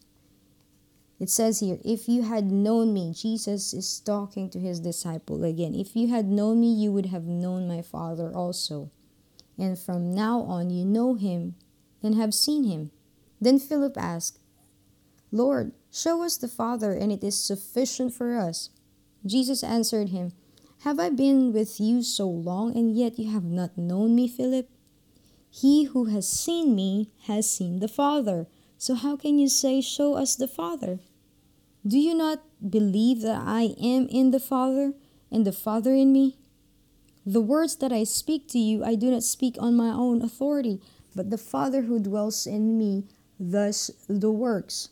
It 1.19 1.31
says 1.31 1.61
here, 1.61 1.79
if 1.85 2.09
you 2.09 2.23
had 2.23 2.51
known 2.51 2.93
me, 2.93 3.13
Jesus 3.15 3.73
is 3.73 4.01
talking 4.01 4.51
to 4.51 4.59
his 4.59 4.81
disciple 4.81 5.45
again. 5.45 5.75
If 5.75 5.97
you 5.97 6.09
had 6.09 6.27
known 6.27 6.61
me, 6.61 6.73
you 6.73 6.93
would 6.93 7.07
have 7.07 7.25
known 7.25 7.67
my 7.67 7.81
Father 7.81 8.35
also. 8.35 8.91
And 9.59 9.79
from 9.79 10.15
now 10.15 10.43
on, 10.43 10.69
you 10.69 10.85
know 10.85 11.15
him 11.15 11.55
and 12.03 12.15
have 12.15 12.35
seen 12.35 12.65
him. 12.65 12.91
Then 13.41 13.59
Philip 13.59 13.97
asked, 13.97 14.39
Lord, 15.33 15.73
show 15.91 16.23
us 16.23 16.37
the 16.37 16.49
Father, 16.49 16.93
and 16.93 17.11
it 17.11 17.25
is 17.25 17.37
sufficient 17.37 18.13
for 18.13 18.37
us. 18.37 18.71
Jesus 19.25 19.65
answered 19.65 20.11
him, 20.11 20.33
Have 20.81 21.01
I 21.01 21.11
been 21.11 21.53
with 21.53 21.81
you 21.81 22.03
so 22.03 22.29
long, 22.29 22.77
and 22.77 22.97
yet 22.97 23.19
you 23.19 23.31
have 23.31 23.45
not 23.45 23.77
known 23.77 24.15
me, 24.15 24.29
Philip? 24.29 24.69
He 25.51 25.85
who 25.85 26.05
has 26.07 26.29
seen 26.29 26.75
me 26.75 27.11
has 27.27 27.51
seen 27.51 27.81
the 27.81 27.89
Father. 27.89 28.47
So 28.79 28.95
how 28.95 29.17
can 29.17 29.39
you 29.39 29.49
say, 29.49 29.81
Show 29.81 30.15
us 30.15 30.37
the 30.37 30.49
Father? 30.49 30.99
Do 31.87 31.99
you 31.99 32.15
not 32.15 32.43
believe 32.69 33.23
that 33.23 33.43
I 33.47 33.75
am 33.81 34.07
in 34.09 34.33
the 34.33 34.41
Father, 34.41 34.93
and 35.31 35.47
the 35.47 35.53
Father 35.53 35.95
in 35.95 36.13
me? 36.13 36.37
The 37.25 37.41
words 37.41 37.77
that 37.77 37.93
I 37.93 38.05
speak 38.05 38.49
to 38.49 38.59
you, 38.59 38.85
I 38.85 38.95
do 38.95 39.11
not 39.11 39.23
speak 39.23 39.57
on 39.59 39.77
my 39.77 39.89
own 39.89 40.23
authority, 40.23 40.81
but 41.15 41.31
the 41.31 41.39
Father 41.39 41.83
who 41.83 41.99
dwells 41.99 42.47
in 42.47 42.77
me, 42.77 43.05
thus 43.41 43.91
the 44.09 44.31
works. 44.31 44.91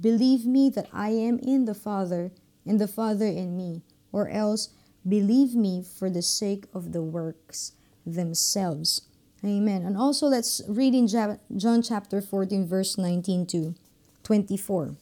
Believe 0.00 0.44
me 0.44 0.68
that 0.70 0.88
I 0.92 1.10
am 1.10 1.38
in 1.38 1.64
the 1.64 1.74
Father, 1.74 2.32
and 2.66 2.80
the 2.80 2.88
Father 2.88 3.26
in 3.26 3.56
me, 3.56 3.82
or 4.12 4.28
else 4.28 4.68
believe 5.08 5.54
me 5.54 5.82
for 5.82 6.10
the 6.10 6.22
sake 6.22 6.66
of 6.74 6.92
the 6.92 7.02
works 7.02 7.72
themselves. 8.06 9.02
Amen. 9.44 9.82
And 9.82 9.96
also 9.96 10.26
let's 10.26 10.62
read 10.68 10.94
in 10.94 11.08
John 11.08 11.82
chapter 11.82 12.20
14, 12.20 12.66
verse 12.66 12.96
19 12.96 13.46
to 13.46 13.74
24. 14.22 14.94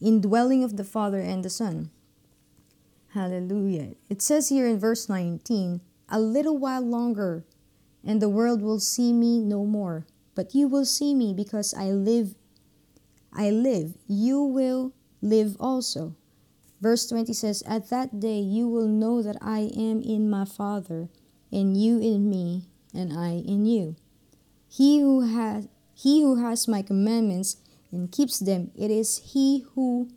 Indwelling 0.00 0.62
of 0.62 0.76
the 0.76 0.84
Father 0.84 1.20
and 1.20 1.44
the 1.44 1.50
Son. 1.50 1.90
Hallelujah. 3.12 3.94
It 4.08 4.22
says 4.22 4.48
here 4.48 4.66
in 4.66 4.78
verse 4.78 5.08
19, 5.08 5.80
A 6.08 6.20
little 6.20 6.56
while 6.56 6.80
longer, 6.80 7.44
and 8.04 8.22
the 8.22 8.28
world 8.28 8.62
will 8.62 8.80
see 8.80 9.12
me 9.12 9.40
no 9.40 9.64
more. 9.66 10.06
But 10.34 10.54
you 10.54 10.68
will 10.68 10.86
see 10.86 11.14
me 11.14 11.34
because 11.34 11.74
I 11.74 11.90
live. 11.90 12.34
I 13.32 13.50
live. 13.50 13.98
You 14.06 14.42
will 14.42 14.92
live 15.20 15.56
also. 15.58 16.14
Verse 16.80 17.06
20 17.08 17.32
says, 17.32 17.62
At 17.66 17.90
that 17.90 18.18
day 18.18 18.38
you 18.38 18.68
will 18.68 18.88
know 18.88 19.22
that 19.22 19.36
I 19.42 19.70
am 19.76 20.00
in 20.00 20.30
my 20.30 20.44
Father, 20.44 21.08
and 21.52 21.76
you 21.76 21.98
in 21.98 22.30
me, 22.30 22.66
and 22.94 23.12
I 23.12 23.30
in 23.30 23.66
you. 23.66 23.96
He 24.68 25.00
who 25.00 25.22
has 25.22 25.68
he 25.94 26.22
who 26.22 26.36
has 26.44 26.66
my 26.66 26.82
commandments 26.82 27.56
and 27.90 28.10
keeps 28.10 28.38
them, 28.38 28.70
it 28.74 28.90
is 28.90 29.18
he 29.32 29.64
who 29.74 30.08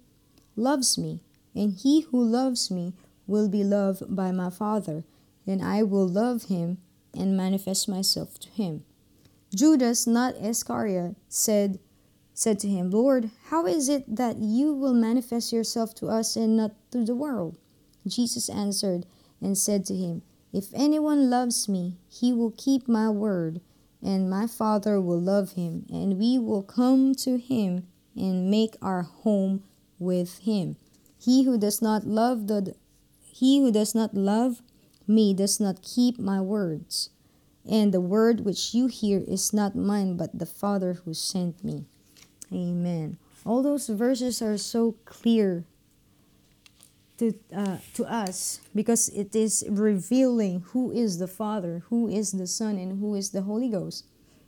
loves 0.56 0.98
me, 0.98 1.22
and 1.54 1.74
he 1.74 2.02
who 2.02 2.24
loves 2.24 2.72
me 2.72 2.94
will 3.28 3.50
be 3.50 3.64
loved 3.64 4.16
by 4.16 4.32
my 4.32 4.50
Father, 4.50 5.04
and 5.46 5.62
I 5.62 5.84
will 5.84 6.08
love 6.08 6.44
him 6.44 6.78
and 7.14 7.36
manifest 7.36 7.90
myself 7.90 8.40
to 8.40 8.50
him. 8.50 8.84
Judas, 9.54 10.08
not 10.08 10.36
Iscariot, 10.36 11.16
said 11.30 11.80
said 12.34 12.60
to 12.60 12.68
him, 12.68 12.92
Lord, 12.92 13.32
how 13.48 13.66
is 13.66 13.88
it 13.88 14.14
that 14.14 14.38
you 14.38 14.74
will 14.74 14.94
manifest 14.94 15.54
yourself 15.54 15.96
to 15.96 16.08
us 16.08 16.36
and 16.36 16.58
not 16.58 16.72
to 16.92 17.06
the 17.06 17.16
world? 17.16 17.58
Jesus 18.06 18.50
answered 18.50 19.06
and 19.42 19.58
said 19.58 19.86
to 19.86 19.96
him, 19.96 20.22
if 20.56 20.70
anyone 20.74 21.30
loves 21.30 21.68
me, 21.68 21.98
he 22.08 22.32
will 22.32 22.54
keep 22.56 22.88
my 22.88 23.10
word, 23.10 23.60
and 24.02 24.30
my 24.30 24.48
Father 24.48 25.02
will 25.02 25.20
love 25.20 25.52
him, 25.52 25.86
and 25.90 26.18
we 26.18 26.40
will 26.40 26.64
come 26.64 27.14
to 27.16 27.38
him 27.38 27.88
and 28.16 28.50
make 28.50 28.78
our 28.82 29.02
home 29.02 29.64
with 30.00 30.38
him. 30.40 30.78
He 31.20 31.44
who 31.44 31.58
does 31.58 31.82
not 31.82 32.08
love 32.08 32.48
the 32.48 32.74
he 33.34 33.60
who 33.60 33.70
does 33.70 33.94
not 33.94 34.14
love 34.14 34.62
me 35.06 35.34
does 35.34 35.60
not 35.60 35.82
keep 35.82 36.18
my 36.18 36.40
words. 36.40 37.10
And 37.70 37.94
the 37.94 38.00
word 38.00 38.46
which 38.46 38.74
you 38.74 38.88
hear 38.88 39.22
is 39.28 39.52
not 39.52 39.76
mine, 39.76 40.16
but 40.16 40.40
the 40.40 40.46
Father 40.46 40.94
who 41.04 41.14
sent 41.14 41.66
me. 41.66 41.84
Amen. 42.54 43.18
All 43.46 43.62
those 43.62 43.90
verses 43.90 44.42
are 44.42 44.58
so 44.58 44.96
clear 45.04 45.66
to 47.18 47.34
uh, 47.56 47.78
to 47.94 48.06
us 48.06 48.60
because 48.74 49.10
it 49.10 49.36
is 49.36 49.64
revealing 49.70 50.62
who 50.72 50.92
is 50.92 51.20
the 51.20 51.28
Father, 51.28 51.84
who 51.90 52.08
is 52.08 52.32
the 52.32 52.48
Son, 52.48 52.78
and 52.78 53.00
who 53.00 53.16
is 53.16 53.32
the 53.32 53.44
Holy 53.44 53.70
Ghost. 53.70 54.06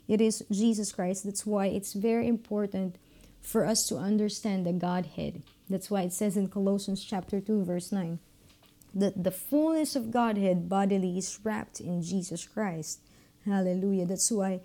It 0.07 0.21
is 0.21 0.43
Jesus 0.51 0.91
Christ. 0.91 1.25
That's 1.25 1.45
why 1.45 1.67
it's 1.67 1.93
very 1.93 2.27
important 2.27 2.95
for 3.41 3.65
us 3.65 3.88
to 3.88 3.97
understand 3.97 4.65
the 4.65 4.74
Godhead. 4.74 5.43
That's 5.69 5.91
why 5.91 6.03
it 6.03 6.13
says 6.13 6.38
in 6.38 6.47
Colossians 6.47 7.03
chapter 7.03 7.39
2 7.41 7.65
verse 7.65 7.91
9 7.91 8.19
that 8.95 9.24
the 9.24 9.31
fullness 9.31 9.95
of 9.95 10.12
Godhead 10.12 10.69
bodily 10.69 11.17
is 11.17 11.39
wrapped 11.43 11.79
in 11.79 12.01
Jesus 12.01 12.47
Christ. 12.47 13.00
Hallelujah. 13.45 14.05
That's 14.05 14.31
why 14.31 14.62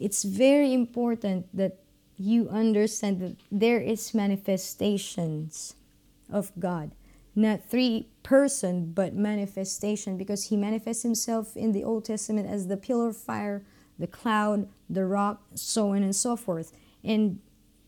it's 0.00 0.24
very 0.24 0.72
important 0.72 1.46
that 1.56 1.78
you 2.16 2.48
understand 2.48 3.20
that 3.20 3.36
there 3.52 3.80
is 3.80 4.14
manifestations 4.14 5.76
of 6.30 6.50
God 6.58 6.90
not 7.38 7.64
three 7.64 8.08
person 8.22 8.92
but 8.92 9.14
manifestation 9.14 10.18
because 10.18 10.44
he 10.44 10.56
manifests 10.56 11.02
himself 11.02 11.56
in 11.56 11.72
the 11.72 11.84
old 11.84 12.04
testament 12.04 12.48
as 12.48 12.66
the 12.66 12.76
pillar 12.76 13.08
of 13.08 13.16
fire 13.16 13.64
the 13.98 14.06
cloud 14.06 14.68
the 14.90 15.04
rock 15.04 15.42
so 15.54 15.90
on 15.94 16.02
and 16.02 16.14
so 16.14 16.36
forth. 16.36 16.72
And 17.04 17.38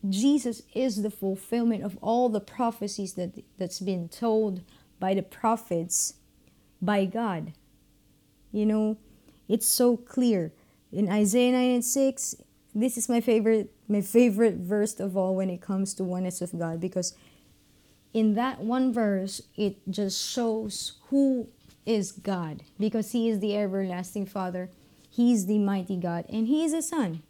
jesus 0.08 0.62
is 0.74 1.02
the 1.02 1.10
fulfillment 1.10 1.82
of 1.82 1.98
all 2.00 2.28
the 2.28 2.40
prophecies 2.40 3.14
that 3.14 3.42
that's 3.58 3.80
been 3.80 4.08
told 4.08 4.62
by 4.98 5.14
the 5.14 5.22
prophets 5.22 6.14
by 6.80 7.04
god. 7.04 7.52
You 8.52 8.66
know 8.66 8.98
it's 9.48 9.66
so 9.66 9.96
clear. 9.96 10.52
In 10.92 11.08
isaiah 11.08 11.52
9 11.52 11.70
and 11.70 11.84
6 11.84 12.36
this 12.74 12.96
is 12.96 13.08
my 13.08 13.20
favorite 13.20 13.72
my 13.88 14.00
favorite 14.00 14.54
verse 14.54 15.00
of 15.00 15.16
all 15.16 15.34
when 15.34 15.50
it 15.50 15.60
comes 15.60 15.92
to 15.94 16.04
oneness 16.04 16.40
of 16.40 16.56
god 16.56 16.80
because 16.80 17.14
in 18.12 18.34
that 18.34 18.60
one 18.60 18.92
verse, 18.92 19.40
it 19.56 19.78
just 19.88 20.28
shows 20.28 20.94
who 21.08 21.48
is 21.86 22.12
God 22.12 22.62
because 22.78 23.12
He 23.12 23.28
is 23.28 23.40
the 23.40 23.56
everlasting 23.56 24.26
Father, 24.26 24.70
He 25.08 25.32
is 25.32 25.46
the 25.46 25.58
mighty 25.58 25.96
God, 25.96 26.24
and 26.28 26.46
He 26.46 26.64
is 26.64 26.72
a 26.72 26.82
Son. 26.82 27.22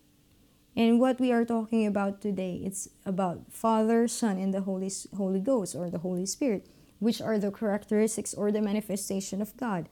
And 0.77 1.01
what 1.01 1.19
we 1.19 1.33
are 1.33 1.45
talking 1.45 1.87
about 1.87 2.21
today, 2.21 2.61
it's 2.65 2.89
about 3.05 3.53
Father, 3.53 4.07
Son, 4.07 4.39
and 4.39 4.55
the 4.55 4.63
Holy 4.63 4.91
Holy 5.17 5.41
Ghost 5.41 5.75
or 5.75 5.91
the 5.91 5.99
Holy 5.99 6.27
Spirit, 6.27 6.67
which 6.99 7.21
are 7.21 7.39
the 7.39 7.51
characteristics 7.51 8.35
or 8.35 8.53
the 8.53 8.63
manifestation 8.63 9.43
of 9.43 9.57
God. 9.57 9.89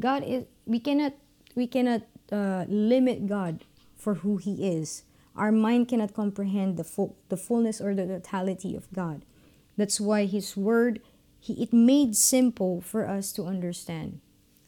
God 0.00 0.22
is 0.22 0.44
we 0.66 0.78
cannot 0.78 1.14
we 1.54 1.66
cannot 1.66 2.02
uh, 2.30 2.64
limit 2.68 3.26
God 3.26 3.64
for 3.96 4.14
who 4.14 4.36
He 4.36 4.68
is. 4.68 5.02
Our 5.34 5.50
mind 5.50 5.88
cannot 5.88 6.14
comprehend 6.14 6.76
the 6.76 6.84
full 6.84 7.16
the 7.28 7.36
fullness 7.36 7.80
or 7.80 7.94
the 7.94 8.06
totality 8.06 8.76
of 8.76 8.86
God. 8.92 9.24
That's 9.78 10.00
why 10.00 10.26
His 10.26 10.56
Word, 10.56 11.00
he, 11.38 11.54
it 11.62 11.72
made 11.72 12.16
simple 12.16 12.82
for 12.82 13.08
us 13.08 13.32
to 13.34 13.44
understand. 13.44 14.20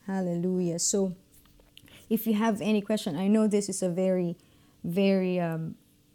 Hallelujah. 0.07 0.79
So, 0.79 1.15
if 2.09 2.27
you 2.27 2.35
have 2.35 2.61
any 2.63 2.81
question, 2.81 3.17
I 3.17 3.27
know 3.27 3.47
this 3.47 3.69
is 3.69 3.83
a 3.83 3.91
very, 3.91 4.37
very 4.83 5.39
um, 5.39 5.75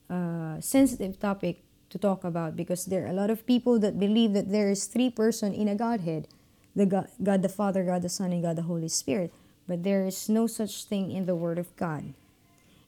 uh, 0.09 0.59
sensitive 0.61 1.19
topic 1.19 1.61
to 1.89 1.97
talk 1.97 2.23
about 2.23 2.55
because 2.55 2.85
there 2.85 3.05
are 3.05 3.09
a 3.09 3.13
lot 3.13 3.29
of 3.29 3.45
people 3.45 3.79
that 3.79 3.99
believe 3.99 4.33
that 4.33 4.49
there 4.49 4.69
is 4.69 4.85
three 4.85 5.09
person 5.09 5.53
in 5.53 5.67
a 5.67 5.75
Godhead, 5.75 6.27
the 6.75 6.85
God, 6.85 7.09
God 7.21 7.41
the 7.41 7.49
Father, 7.49 7.83
God 7.83 8.01
the 8.01 8.09
Son, 8.09 8.31
and 8.31 8.41
God 8.41 8.55
the 8.55 8.63
Holy 8.63 8.87
Spirit. 8.89 9.33
But 9.67 9.83
there 9.83 10.05
is 10.05 10.29
no 10.29 10.47
such 10.47 10.85
thing 10.85 11.11
in 11.11 11.25
the 11.25 11.35
Word 11.35 11.59
of 11.59 11.75
God. 11.75 12.13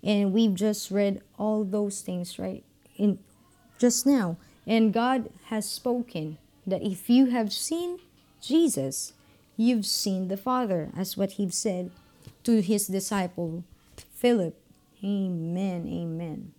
And 0.03 0.31
we've 0.31 0.53
just 0.53 0.89
read 0.89 1.21
all 1.37 1.63
those 1.63 2.01
things 2.01 2.39
right 2.39 2.63
in 2.95 3.19
just 3.77 4.05
now. 4.05 4.37
And 4.67 4.93
God 4.93 5.29
has 5.45 5.67
spoken 5.67 6.37
that 6.67 6.83
if 6.83 7.09
you 7.09 7.27
have 7.27 7.53
seen 7.53 7.99
Jesus, 8.41 9.13
you've 9.55 9.85
seen 9.85 10.27
the 10.27 10.35
Father, 10.35 10.89
as 10.95 11.15
what 11.15 11.33
he 11.33 11.49
said 11.49 11.89
to 12.43 12.61
his 12.61 12.87
disciple 12.87 13.63
Philip. 14.13 14.59
Amen. 15.03 15.87
Amen. 15.87 16.51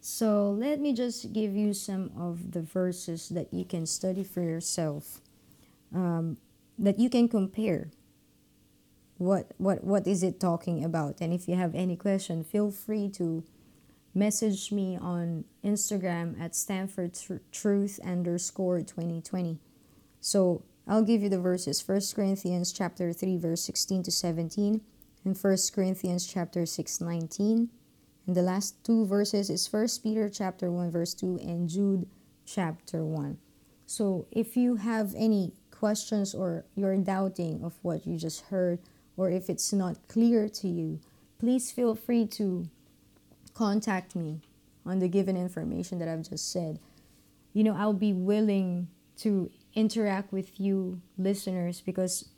So 0.00 0.50
let 0.50 0.80
me 0.80 0.94
just 0.94 1.34
give 1.34 1.54
you 1.54 1.74
some 1.74 2.10
of 2.16 2.52
the 2.52 2.62
verses 2.62 3.28
that 3.28 3.52
you 3.52 3.66
can 3.66 3.84
study 3.84 4.24
for 4.24 4.40
yourself, 4.40 5.20
um, 5.94 6.38
that 6.78 6.98
you 6.98 7.10
can 7.10 7.28
compare. 7.28 7.90
What 9.18 9.52
what 9.58 9.84
what 9.84 10.06
is 10.06 10.22
it 10.22 10.40
talking 10.40 10.82
about? 10.82 11.20
And 11.20 11.34
if 11.34 11.46
you 11.48 11.56
have 11.56 11.74
any 11.74 11.96
question, 11.96 12.42
feel 12.42 12.70
free 12.70 13.10
to 13.20 13.44
message 14.18 14.72
me 14.72 14.98
on 15.00 15.44
Instagram 15.64 16.38
at 16.40 16.56
Stanford 16.56 17.16
Truth 17.52 18.00
underscore 18.04 18.80
2020. 18.80 19.58
So 20.20 20.64
I'll 20.88 21.04
give 21.04 21.22
you 21.22 21.28
the 21.28 21.38
verses 21.38 21.86
1 21.86 22.00
Corinthians 22.14 22.72
chapter 22.72 23.12
3 23.12 23.36
verse 23.38 23.62
16 23.62 24.02
to 24.02 24.10
17 24.10 24.80
and 25.24 25.38
1 25.38 25.56
Corinthians 25.72 26.26
chapter 26.26 26.66
6 26.66 27.00
19. 27.00 27.68
And 28.26 28.36
the 28.36 28.42
last 28.42 28.82
two 28.84 29.06
verses 29.06 29.50
is 29.50 29.72
1 29.72 29.86
Peter 30.02 30.28
chapter 30.28 30.68
1 30.70 30.90
verse 30.90 31.14
2 31.14 31.38
and 31.40 31.68
Jude 31.68 32.08
chapter 32.44 33.04
1. 33.04 33.38
So 33.86 34.26
if 34.32 34.56
you 34.56 34.76
have 34.76 35.14
any 35.16 35.52
questions 35.70 36.34
or 36.34 36.64
you're 36.74 36.96
doubting 36.96 37.62
of 37.62 37.74
what 37.82 38.04
you 38.04 38.18
just 38.18 38.46
heard 38.46 38.80
or 39.16 39.30
if 39.30 39.48
it's 39.48 39.72
not 39.72 40.08
clear 40.08 40.48
to 40.48 40.68
you, 40.68 40.98
please 41.38 41.70
feel 41.70 41.94
free 41.94 42.26
to 42.26 42.68
contact 43.58 44.14
me 44.14 44.40
on 44.86 45.00
the 45.00 45.08
given 45.08 45.36
information 45.36 45.98
that 45.98 46.08
I've 46.08 46.22
just 46.22 46.52
said, 46.52 46.78
you 47.52 47.64
know, 47.64 47.74
I'll 47.74 47.92
be 47.92 48.12
willing 48.12 48.86
to 49.18 49.50
interact 49.74 50.32
with 50.32 50.60
you 50.60 51.00
listeners 51.18 51.82
because 51.84 52.28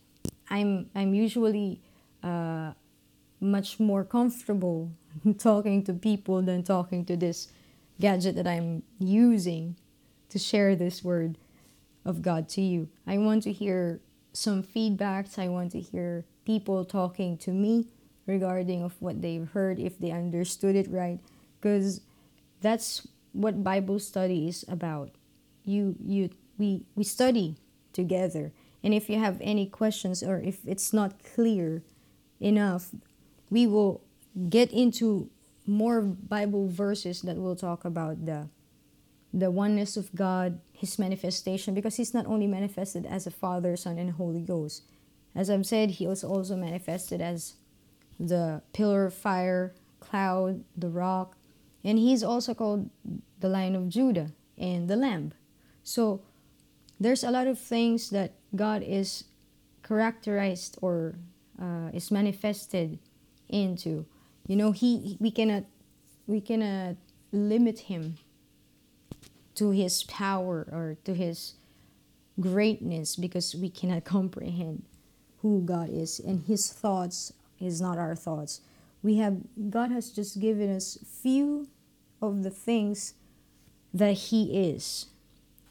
I'm 0.48 0.88
I'm 0.94 1.12
usually 1.12 1.82
uh, 2.22 2.72
much 3.38 3.78
more 3.78 4.02
comfortable 4.02 4.92
talking 5.38 5.84
to 5.84 5.92
people 5.92 6.40
than 6.40 6.62
talking 6.62 7.04
to 7.04 7.16
this 7.16 7.48
gadget 8.00 8.34
that 8.36 8.46
I'm 8.46 8.82
using 8.98 9.76
to 10.30 10.38
share 10.38 10.74
this 10.74 11.04
word 11.04 11.36
of 12.06 12.22
God 12.22 12.48
to 12.50 12.62
you. 12.62 12.88
I 13.06 13.18
want 13.18 13.42
to 13.42 13.52
hear 13.52 14.00
some 14.32 14.62
feedbacks. 14.62 15.38
I 15.38 15.48
want 15.48 15.72
to 15.72 15.80
hear 15.80 16.24
people 16.46 16.86
talking 16.86 17.36
to 17.38 17.50
me 17.50 17.88
regarding 18.30 18.82
of 18.82 18.94
what 19.00 19.20
they've 19.20 19.50
heard 19.50 19.78
if 19.78 19.98
they 19.98 20.10
understood 20.10 20.76
it 20.76 20.88
right 20.90 21.18
because 21.58 22.00
that's 22.60 23.06
what 23.32 23.64
bible 23.64 23.98
study 23.98 24.48
is 24.48 24.64
about. 24.68 25.10
You 25.64 25.96
you 26.02 26.30
we 26.58 26.84
we 26.94 27.04
study 27.04 27.56
together. 27.92 28.52
And 28.82 28.94
if 28.94 29.10
you 29.10 29.18
have 29.18 29.36
any 29.42 29.66
questions 29.66 30.22
or 30.22 30.40
if 30.40 30.64
it's 30.64 30.92
not 30.92 31.22
clear 31.34 31.82
enough 32.40 32.88
we 33.50 33.66
will 33.66 34.00
get 34.48 34.72
into 34.72 35.28
more 35.66 36.00
bible 36.00 36.68
verses 36.68 37.20
that 37.22 37.36
will 37.36 37.56
talk 37.56 37.84
about 37.84 38.24
the 38.24 38.48
the 39.32 39.50
oneness 39.50 39.96
of 39.96 40.14
god 40.14 40.58
his 40.72 40.98
manifestation 40.98 41.74
because 41.74 41.96
he's 41.96 42.14
not 42.14 42.26
only 42.26 42.46
manifested 42.46 43.04
as 43.04 43.26
a 43.26 43.30
father 43.30 43.76
son 43.76 43.98
and 43.98 44.12
holy 44.12 44.40
ghost. 44.40 44.82
As 45.34 45.50
i've 45.50 45.66
said 45.66 46.00
he 46.00 46.06
was 46.06 46.24
also 46.24 46.56
manifested 46.56 47.20
as 47.20 47.54
the 48.20 48.60
pillar 48.72 49.06
of 49.06 49.14
fire, 49.14 49.74
cloud, 49.98 50.62
the 50.76 50.90
rock, 50.90 51.36
and 51.82 51.98
he's 51.98 52.22
also 52.22 52.52
called 52.52 52.90
the 53.40 53.48
Lion 53.48 53.74
of 53.74 53.88
Judah 53.88 54.32
and 54.58 54.88
the 54.88 54.96
Lamb. 54.96 55.32
So 55.82 56.20
there's 57.00 57.24
a 57.24 57.30
lot 57.30 57.46
of 57.46 57.58
things 57.58 58.10
that 58.10 58.34
God 58.54 58.82
is 58.82 59.24
characterized 59.82 60.76
or 60.82 61.14
uh, 61.60 61.88
is 61.94 62.10
manifested 62.10 62.98
into. 63.48 64.04
You 64.46 64.56
know, 64.56 64.72
he 64.72 65.16
we 65.18 65.30
cannot 65.30 65.64
we 66.26 66.40
cannot 66.40 66.96
limit 67.32 67.90
him 67.90 68.18
to 69.54 69.70
his 69.70 70.04
power 70.04 70.66
or 70.70 70.96
to 71.04 71.14
his 71.14 71.54
greatness 72.38 73.16
because 73.16 73.54
we 73.54 73.70
cannot 73.70 74.04
comprehend 74.04 74.84
who 75.42 75.62
God 75.62 75.88
is 75.90 76.20
and 76.20 76.44
his 76.46 76.70
thoughts 76.72 77.32
is 77.60 77.80
not 77.80 77.98
our 77.98 78.16
thoughts. 78.16 78.60
We 79.02 79.16
have 79.16 79.38
God 79.70 79.90
has 79.90 80.10
just 80.10 80.40
given 80.40 80.74
us 80.74 80.98
few 81.22 81.68
of 82.20 82.42
the 82.42 82.50
things 82.50 83.14
that 83.92 84.12
he 84.12 84.70
is. 84.70 85.06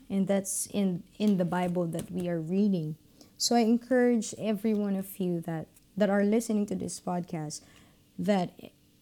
And 0.09 0.27
that's 0.27 0.67
in 0.67 1.03
in 1.17 1.37
the 1.37 1.45
Bible 1.45 1.85
that 1.87 2.11
we 2.11 2.27
are 2.29 2.39
reading. 2.39 2.95
So 3.37 3.55
I 3.55 3.59
encourage 3.59 4.33
every 4.37 4.73
one 4.73 4.95
of 4.95 5.19
you 5.19 5.41
that 5.41 5.67
that 5.97 6.09
are 6.09 6.23
listening 6.23 6.65
to 6.67 6.75
this 6.75 6.99
podcast 6.99 7.61
that 8.17 8.51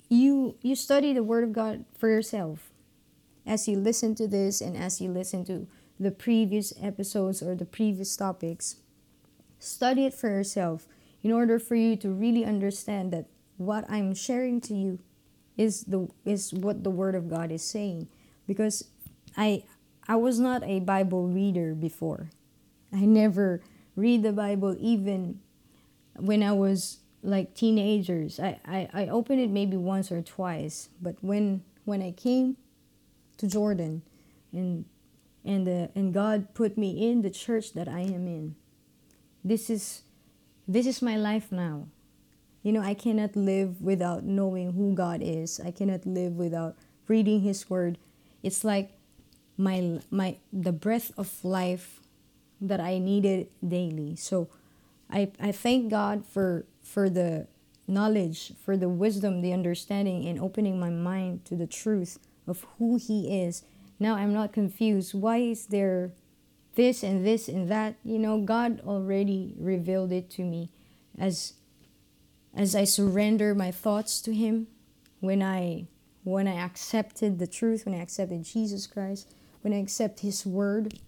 you 0.10 0.56
you 0.62 0.76
study 0.76 1.14
the 1.14 1.24
word 1.24 1.44
of 1.44 1.54
God 1.54 1.86
for 1.98 2.10
yourself 2.10 2.72
as 3.46 3.68
you 3.68 3.78
listen 3.78 4.16
to 4.16 4.28
this 4.28 4.62
and 4.62 4.76
as 4.76 5.00
you 5.00 5.10
listen 5.10 5.46
to 5.46 5.68
the 6.00 6.12
previous 6.12 6.74
episodes 6.82 7.42
or 7.42 7.56
the 7.56 7.66
previous 7.66 8.16
topics 8.16 8.78
study 9.60 10.06
it 10.06 10.14
for 10.14 10.30
yourself 10.30 10.88
in 11.24 11.32
order 11.32 11.60
for 11.60 11.76
you 11.76 11.96
to 11.98 12.10
really 12.10 12.46
understand 12.46 13.12
that 13.14 13.26
what 13.58 13.90
I'm 13.90 14.14
sharing 14.14 14.62
to 14.62 14.74
you 14.74 15.00
is 15.58 15.84
the 15.86 16.08
is 16.24 16.54
what 16.54 16.84
the 16.84 16.92
word 16.92 17.16
of 17.16 17.30
God 17.30 17.52
is 17.52 17.64
saying 17.64 18.08
because 18.46 18.86
I 19.36 19.64
I 20.08 20.16
was 20.16 20.40
not 20.40 20.64
a 20.64 20.80
Bible 20.80 21.28
reader 21.28 21.74
before. 21.74 22.30
I 22.94 23.06
never 23.06 23.62
read 23.96 24.24
the 24.24 24.32
Bible 24.32 24.76
even 24.80 25.42
when 26.16 26.42
I 26.44 26.54
was 26.54 27.00
like 27.24 27.54
teenagers. 27.56 28.40
I, 28.40 28.60
I, 28.66 28.90
I 28.94 29.08
opened 29.08 29.42
it 29.42 29.50
maybe 29.50 29.76
once 29.76 30.12
or 30.12 30.22
twice, 30.22 30.90
but 31.02 31.16
when 31.22 31.64
when 31.84 32.02
I 32.02 32.12
came 32.12 32.58
to 33.38 33.48
Jordan 33.48 34.02
and 34.54 34.86
and 35.44 35.68
the 35.68 35.90
and 35.96 36.14
God 36.14 36.54
put 36.54 36.78
me 36.78 37.10
in 37.10 37.22
the 37.22 37.30
church 37.30 37.74
that 37.74 37.88
I 37.88 38.02
am 38.02 38.28
in. 38.28 38.56
This 39.44 39.70
is 39.70 40.04
this 40.68 40.86
is 40.86 41.02
my 41.02 41.16
life 41.16 41.52
now. 41.52 41.88
You 42.64 42.74
know, 42.74 42.82
I 42.82 42.94
cannot 42.94 43.36
live 43.36 43.82
without 43.82 44.24
knowing 44.24 44.74
who 44.74 44.94
God 44.94 45.22
is. 45.24 45.60
I 45.64 45.72
cannot 45.72 46.06
live 46.06 46.34
without 46.34 46.76
reading 47.08 47.42
his 47.42 47.70
word. 47.70 47.98
It's 48.44 48.64
like 48.64 48.92
my 49.58 50.00
my 50.12 50.38
the 50.52 50.74
breath 50.74 51.12
of 51.18 51.44
life 51.44 52.02
that 52.60 52.80
I 52.80 53.00
needed 53.00 53.48
daily. 53.66 54.16
So 54.16 54.50
I 55.10 55.32
I 55.40 55.52
thank 55.52 55.90
God 55.90 56.26
for 56.26 56.66
for 56.82 57.10
the 57.10 57.48
knowledge, 57.88 58.52
for 58.64 58.76
the 58.76 58.90
wisdom, 58.90 59.42
the 59.42 59.54
understanding 59.54 60.28
and 60.28 60.40
opening 60.40 60.80
my 60.80 60.90
mind 60.90 61.46
to 61.46 61.56
the 61.56 61.68
truth 61.68 62.20
of 62.46 62.66
who 62.78 62.98
he 62.98 63.44
is. 63.44 63.64
Now 64.00 64.16
I'm 64.16 64.34
not 64.34 64.52
confused. 64.52 65.14
Why 65.14 65.38
is 65.38 65.68
there 65.68 66.12
this 66.78 67.04
and 67.04 67.26
this 67.26 67.50
and 67.50 67.70
that? 67.70 67.96
You 68.06 68.20
know, 68.20 68.40
God 68.40 68.82
already 68.88 69.54
revealed 69.60 70.14
it 70.14 70.30
to 70.32 70.44
me 70.44 70.72
as 71.20 71.54
as 72.56 72.76
I 72.76 72.86
surrender 72.86 73.54
my 73.54 73.72
thoughts 73.72 74.22
to 74.22 74.34
him 74.34 74.68
when 75.20 75.44
I 75.44 75.88
when 76.24 76.48
I 76.48 76.56
accepted 76.56 77.40
the 77.40 77.48
truth, 77.48 77.86
when 77.86 77.96
I 77.96 78.02
accepted 78.02 78.44
Jesus 78.44 78.88
Christ, 78.88 79.34
when 79.62 79.74
I 79.74 79.78
accept 79.78 80.22
his 80.22 80.46
word, 80.46 81.00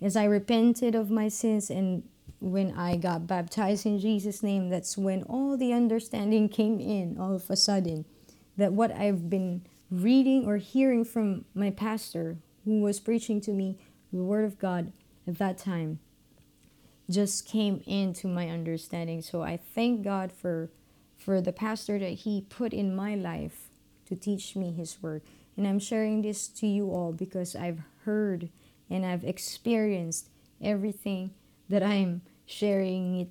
as 0.00 0.16
I 0.16 0.24
repented 0.24 0.94
of 0.94 1.10
my 1.10 1.28
sins 1.28 1.70
and 1.70 2.02
when 2.40 2.76
I 2.76 2.96
got 2.96 3.26
baptized 3.26 3.86
in 3.86 3.98
Jesus' 3.98 4.42
name, 4.42 4.68
that's 4.68 4.98
when 4.98 5.22
all 5.24 5.56
the 5.56 5.72
understanding 5.72 6.48
came 6.48 6.80
in 6.80 7.16
all 7.18 7.34
of 7.34 7.48
a 7.48 7.56
sudden. 7.56 8.04
That 8.56 8.72
what 8.72 8.90
I've 8.92 9.30
been 9.30 9.62
reading 9.90 10.46
or 10.46 10.56
hearing 10.56 11.04
from 11.04 11.44
my 11.54 11.70
pastor 11.70 12.38
who 12.64 12.80
was 12.80 13.00
preaching 13.00 13.40
to 13.42 13.52
me 13.52 13.78
the 14.12 14.22
Word 14.22 14.44
of 14.44 14.58
God 14.58 14.92
at 15.26 15.38
that 15.38 15.58
time 15.58 15.98
just 17.08 17.46
came 17.46 17.82
into 17.86 18.26
my 18.26 18.48
understanding. 18.48 19.22
So 19.22 19.42
I 19.42 19.56
thank 19.56 20.02
God 20.02 20.32
for 20.32 20.70
for 21.16 21.40
the 21.40 21.52
pastor 21.52 21.98
that 21.98 22.10
he 22.10 22.42
put 22.42 22.72
in 22.72 22.94
my 22.94 23.14
life 23.14 23.68
to 24.06 24.14
teach 24.14 24.54
me 24.54 24.70
his 24.70 25.02
word. 25.02 25.22
And 25.56 25.66
I'm 25.66 25.78
sharing 25.78 26.22
this 26.22 26.46
to 26.48 26.66
you 26.66 26.90
all 26.90 27.12
because 27.12 27.56
I've 27.56 27.80
heard 28.04 28.50
and 28.90 29.04
I've 29.04 29.24
experienced 29.24 30.28
everything 30.62 31.30
that 31.68 31.82
I'm 31.82 32.22
sharing 32.44 33.20
it 33.20 33.30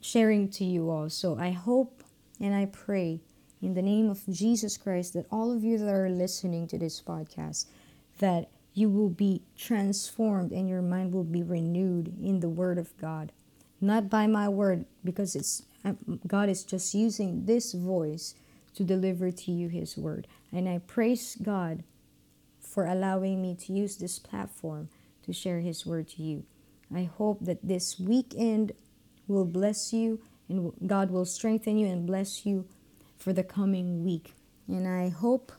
sharing 0.00 0.48
to 0.48 0.64
you 0.64 0.90
all. 0.90 1.10
So 1.10 1.36
I 1.38 1.50
hope 1.50 2.04
and 2.40 2.54
I 2.54 2.66
pray 2.66 3.20
in 3.60 3.74
the 3.74 3.82
name 3.82 4.08
of 4.08 4.22
Jesus 4.30 4.76
Christ 4.76 5.14
that 5.14 5.26
all 5.30 5.52
of 5.52 5.64
you 5.64 5.78
that 5.78 5.92
are 5.92 6.08
listening 6.08 6.66
to 6.68 6.78
this 6.78 7.00
podcast 7.00 7.66
that 8.18 8.48
you 8.76 8.88
will 8.88 9.08
be 9.08 9.42
transformed 9.56 10.52
and 10.52 10.68
your 10.68 10.82
mind 10.82 11.12
will 11.12 11.24
be 11.24 11.42
renewed 11.42 12.14
in 12.22 12.38
the 12.38 12.48
word 12.48 12.78
of 12.78 12.96
God. 12.98 13.32
Not 13.80 14.08
by 14.08 14.26
my 14.26 14.48
word 14.48 14.84
because 15.02 15.34
it's 15.34 15.62
um, 15.84 16.20
God 16.26 16.48
is 16.48 16.62
just 16.62 16.94
using 16.94 17.46
this 17.46 17.72
voice 17.72 18.34
to 18.74 18.84
deliver 18.84 19.30
to 19.30 19.50
you 19.50 19.68
his 19.68 19.96
word. 19.96 20.26
And 20.52 20.68
I 20.68 20.78
praise 20.78 21.36
God 21.42 21.82
for 22.60 22.84
allowing 22.84 23.40
me 23.40 23.54
to 23.54 23.72
use 23.72 23.96
this 23.96 24.18
platform 24.18 24.90
to 25.24 25.32
share 25.32 25.60
His 25.60 25.86
word 25.86 26.08
to 26.10 26.22
you. 26.22 26.44
I 26.94 27.04
hope 27.04 27.38
that 27.40 27.66
this 27.66 27.98
weekend 27.98 28.72
will 29.26 29.46
bless 29.46 29.94
you 29.94 30.20
and 30.48 30.72
God 30.86 31.10
will 31.10 31.24
strengthen 31.24 31.78
you 31.78 31.86
and 31.86 32.06
bless 32.06 32.44
you 32.44 32.66
for 33.16 33.32
the 33.32 33.42
coming 33.42 34.04
week. 34.04 34.34
And 34.68 34.86
I 34.86 35.08
hope 35.08 35.52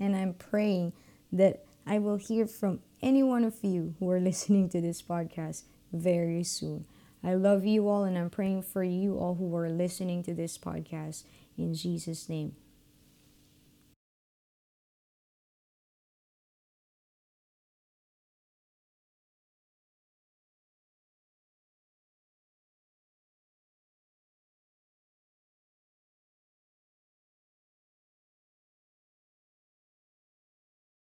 and 0.00 0.16
I'm 0.16 0.32
praying 0.32 0.94
that 1.30 1.64
I 1.86 1.98
will 1.98 2.16
hear 2.16 2.46
from 2.46 2.80
any 3.02 3.22
one 3.22 3.44
of 3.44 3.56
you 3.62 3.94
who 3.98 4.10
are 4.10 4.20
listening 4.30 4.68
to 4.70 4.80
this 4.80 5.02
podcast 5.02 5.64
very 5.92 6.44
soon. 6.44 6.84
I 7.22 7.34
love 7.34 7.64
you 7.64 7.88
all 7.88 8.04
and 8.04 8.16
I'm 8.16 8.30
praying 8.30 8.62
for 8.62 8.82
you 8.82 9.18
all 9.18 9.34
who 9.34 9.54
are 9.56 9.68
listening 9.68 10.22
to 10.24 10.34
this 10.34 10.56
podcast 10.56 11.24
in 11.58 11.74
Jesus' 11.74 12.28
name. 12.28 12.56